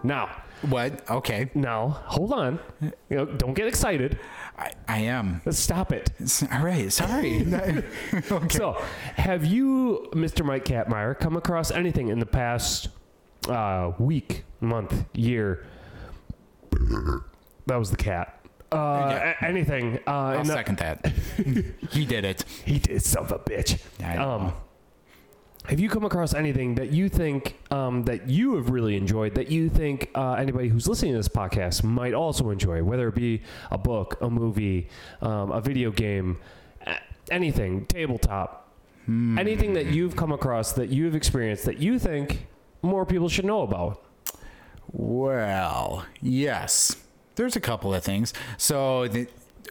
[0.03, 0.29] Now,
[0.61, 1.07] what?
[1.09, 2.59] Okay, now, hold on.
[2.81, 4.17] You know, don't get excited.
[4.57, 5.41] I, I am.
[5.45, 6.09] Let's stop it.
[6.21, 7.41] S- All right, sorry.
[8.31, 8.47] okay.
[8.57, 8.73] So,
[9.15, 10.43] have you, Mr.
[10.43, 12.87] Mike Kappmeyer, come across anything in the past
[13.47, 15.65] uh, week, month, year?
[17.67, 18.33] That was the cat.
[18.71, 18.75] Uh,
[19.11, 19.33] Yeah.
[19.41, 19.99] a- anything?
[20.07, 21.05] Uh, I'll second that.
[21.91, 22.43] he did it.
[22.65, 23.79] He did son of a bitch.
[24.03, 24.17] I.
[24.17, 24.53] Um,
[25.65, 29.51] have you come across anything that you think um, that you have really enjoyed that
[29.51, 33.41] you think uh, anybody who's listening to this podcast might also enjoy whether it be
[33.69, 34.87] a book a movie
[35.21, 36.37] um, a video game
[36.85, 36.95] a-
[37.31, 38.71] anything tabletop
[39.09, 42.47] anything that you've come across that you've experienced that you think
[42.81, 44.01] more people should know about
[44.93, 46.95] Well, yes.
[47.37, 48.33] There's a couple of things.
[48.57, 49.27] So, the,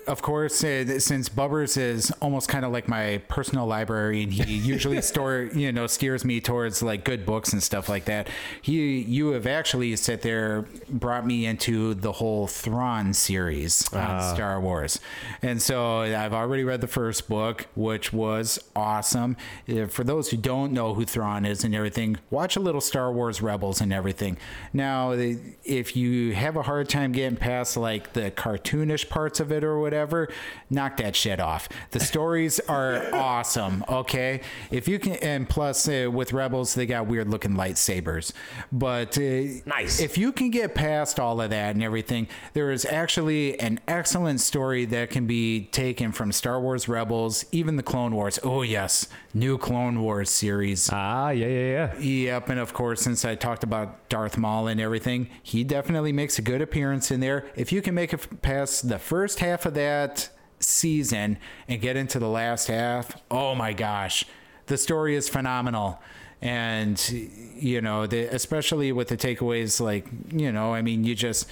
[0.06, 4.56] of course, uh, since Bubbers is almost kind of like my personal library, and he
[4.56, 8.28] usually store you know steers me towards like good books and stuff like that.
[8.62, 14.60] He, you have actually sit there, brought me into the whole Thrawn series on Star
[14.60, 15.00] Wars,
[15.42, 19.36] and so I've already read the first book, which was awesome.
[19.68, 23.12] Uh, For those who don't know who Thrawn is and everything, watch a little Star
[23.12, 24.36] Wars Rebels and everything.
[24.72, 29.64] Now, if you have a hard time getting past like the cartoonish parts of it
[29.64, 30.28] or whatever,
[30.68, 31.68] knock that shit off.
[31.92, 33.84] The stories are awesome.
[33.88, 34.40] Okay,
[34.72, 38.32] if you can, and plus uh, with Rebels, they got weird looking lightsabers,
[38.72, 40.00] but uh, Nice.
[40.00, 44.40] If you can get past all of that and everything, there is actually an excellent
[44.40, 48.38] story that can be taken from Star Wars Rebels, even the Clone Wars.
[48.42, 50.90] Oh yes, new Clone Wars series.
[50.92, 54.80] ah yeah yeah yeah Yep, and of course, since I talked about Darth Maul and
[54.80, 57.46] everything, he definitely makes a good appearance in there.
[57.54, 62.18] If you can make it past the first half of that season and get into
[62.18, 64.24] the last half, oh my gosh,
[64.66, 66.00] the story is phenomenal.
[66.42, 71.48] And you know, the, especially with the takeaways, like you know, I mean, you just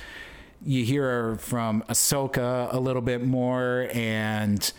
[0.64, 4.72] you hear from Ahsoka a little bit more and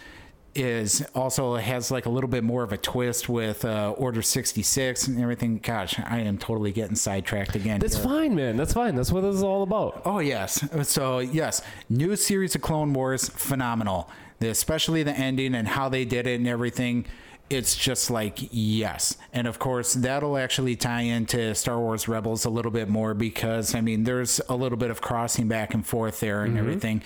[0.56, 5.08] is also has like a little bit more of a twist with uh, Order 66
[5.08, 5.60] and everything.
[5.60, 7.80] Gosh, I am totally getting sidetracked again.
[7.80, 8.06] that's here.
[8.06, 10.66] fine man that's fine that's what this is all about Oh yes.
[10.88, 14.10] So yes, new series of Clone Wars, phenomenal.
[14.42, 17.06] Especially the ending and how they did it and everything.
[17.50, 22.50] It's just like yes, and of course that'll actually tie into Star Wars Rebels a
[22.50, 26.20] little bit more because I mean there's a little bit of crossing back and forth
[26.22, 27.04] there and everything.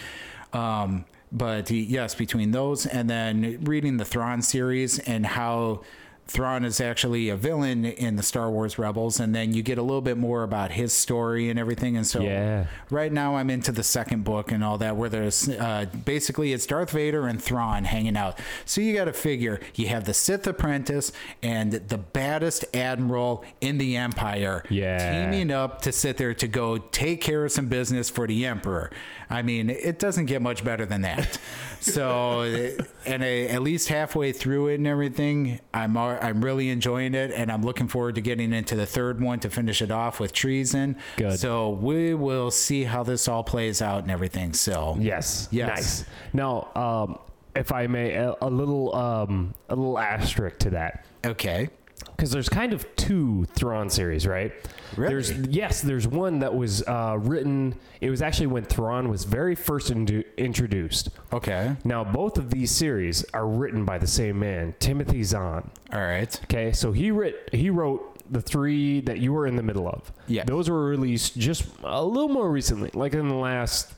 [0.54, 5.82] Um, but yes, between those and then reading the Thrawn series and how
[6.28, 9.82] Thrawn is actually a villain in the Star Wars Rebels, and then you get a
[9.82, 11.98] little bit more about his story and everything.
[11.98, 12.66] And so, Yeah.
[12.92, 16.68] right now I'm into the second book and all that, where there's uh, basically it's
[16.68, 18.38] Darth Vader and Thrawn hanging out.
[18.64, 21.12] So you got to figure you have the Sith apprentice
[21.42, 25.32] and the baddest admiral in the Empire, Yeah.
[25.32, 28.92] teaming up to sit there to go take care of some business for the Emperor.
[29.30, 31.38] I mean, it doesn't get much better than that.
[31.80, 32.42] so,
[33.06, 37.52] and uh, at least halfway through it and everything, I'm I'm really enjoying it, and
[37.52, 40.98] I'm looking forward to getting into the third one to finish it off with treason.
[41.18, 41.40] Good.
[41.40, 44.54] So we will see how this all plays out and everything.
[44.54, 45.48] So Yes.
[45.52, 45.70] Yes.
[45.70, 46.06] Nice.
[46.34, 47.20] Now, um,
[47.56, 51.70] if I may, a, a little um, a little asterisk to that, okay,
[52.16, 54.52] because there's kind of two Thrawn series, right?
[54.98, 55.14] Really?
[55.14, 57.76] There's yes, there's one that was uh, written.
[58.02, 61.10] It was actually when Thrawn was very first indu- introduced.
[61.32, 65.70] okay, Now, both of these series are written by the same man, Timothy Zahn.
[65.94, 69.64] all right, Okay, so he writ he wrote the three that you were in the
[69.64, 70.12] middle of.
[70.28, 70.44] Yeah.
[70.44, 73.94] those were released just a little more recently, like in the last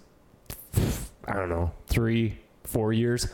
[1.27, 3.27] I don't know three four years.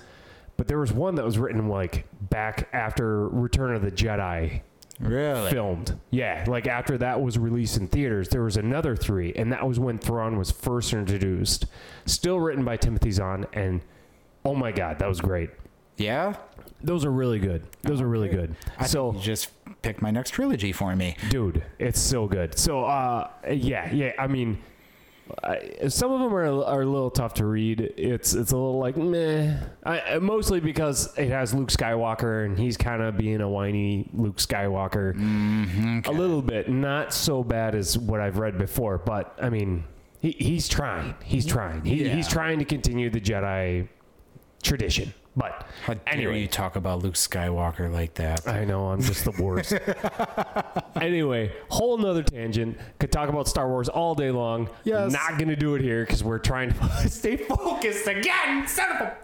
[0.58, 4.62] But there was one that was written like back after Return of the Jedi
[4.99, 5.99] really, filmed.
[6.10, 9.80] Yeah, like after that was released in theaters, there was another three, and that was
[9.80, 11.66] when Thrawn was first introduced.
[12.05, 13.82] Still written by Timothy Zahn, and
[14.43, 15.49] oh my god, that was great.
[15.97, 16.36] yeah.
[16.84, 17.66] Those are really good.
[17.82, 18.55] Those are really good.
[18.78, 19.49] I so, think you just
[19.82, 21.18] picked my next trilogy for me.
[21.30, 22.55] dude, it's so good.
[22.55, 24.12] So, uh, yeah, yeah.
[24.20, 24.60] I mean,
[25.44, 27.82] I, some of them are are a little tough to read.
[27.98, 29.58] It's it's a little like meh.
[29.86, 34.38] I, mostly because it has Luke Skywalker and he's kind of being a whiny Luke
[34.38, 35.16] Skywalker.
[35.16, 39.84] Mm-hmm, a little bit, not so bad as what I've read before, but I mean,
[40.20, 41.16] he, he's trying.
[41.24, 41.84] He's trying.
[41.86, 42.16] He, Yeah.
[42.16, 43.88] He's trying to continue the Jedi
[44.64, 45.14] tradition.
[45.38, 48.48] But How dare anyway, you talk about Luke Skywalker like that?
[48.48, 49.72] I know I'm just the worst.
[51.00, 52.78] anyway, whole nother tangent.
[53.00, 54.68] Could talk about Star Wars all day long.
[54.84, 55.12] Yes.
[55.12, 58.68] Not gonna do it here because we're trying to stay focused again.
[58.68, 59.18] Son of a.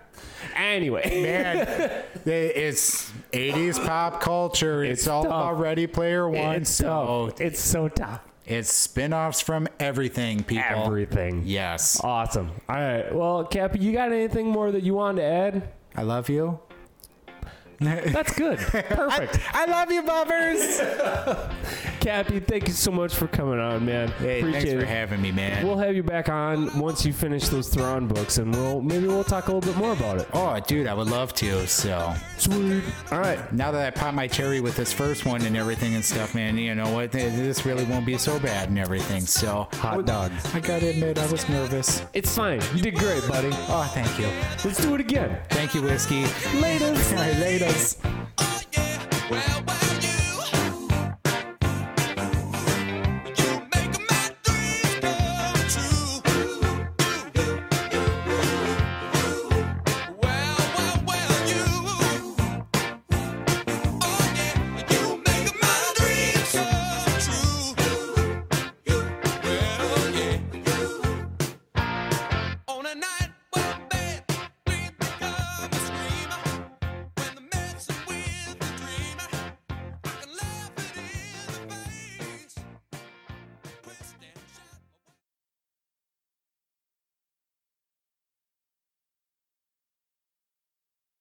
[0.56, 4.84] Anyway, Man, it's 80s pop culture.
[4.84, 5.32] It's, It's all tough.
[5.32, 6.56] about Ready Player One.
[6.58, 7.42] it's so tough.
[7.42, 8.22] It's so tough.
[8.46, 10.64] it's spin-offs from everything, people.
[10.86, 11.42] Everything.
[11.46, 12.00] Yes.
[12.04, 12.52] Awesome.
[12.70, 13.16] All right.
[13.16, 15.70] Well, Cappy, you got anything more that you wanted to add?
[15.96, 16.60] I love you.
[17.86, 18.58] That's good.
[18.60, 19.40] Perfect.
[19.54, 21.50] I love you, Bubbers.
[22.00, 24.10] Cappy, thank you so much for coming on, man.
[24.20, 24.88] Hey, thanks Appreciate for it.
[24.90, 25.66] having me, man.
[25.66, 29.24] We'll have you back on once you finish those Thrawn books, and we'll maybe we'll
[29.24, 30.28] talk a little bit more about it.
[30.34, 31.66] oh, dude, I would love to.
[31.68, 32.84] So Sweet.
[33.12, 33.52] All right.
[33.54, 36.58] now that I popped my cherry with this first one and everything and stuff, man,
[36.58, 37.12] you know what?
[37.14, 39.22] This really won't be so bad and everything.
[39.22, 40.32] So Hot dog.
[40.54, 42.04] I gotta admit, I was nervous.
[42.14, 42.62] It's fine.
[42.76, 43.50] You did great, buddy.
[43.70, 44.28] Oh, thank you.
[44.66, 45.38] Let's do it again.
[45.50, 46.24] Thank you, whiskey.
[46.60, 47.14] Laters
[47.74, 48.43] guys.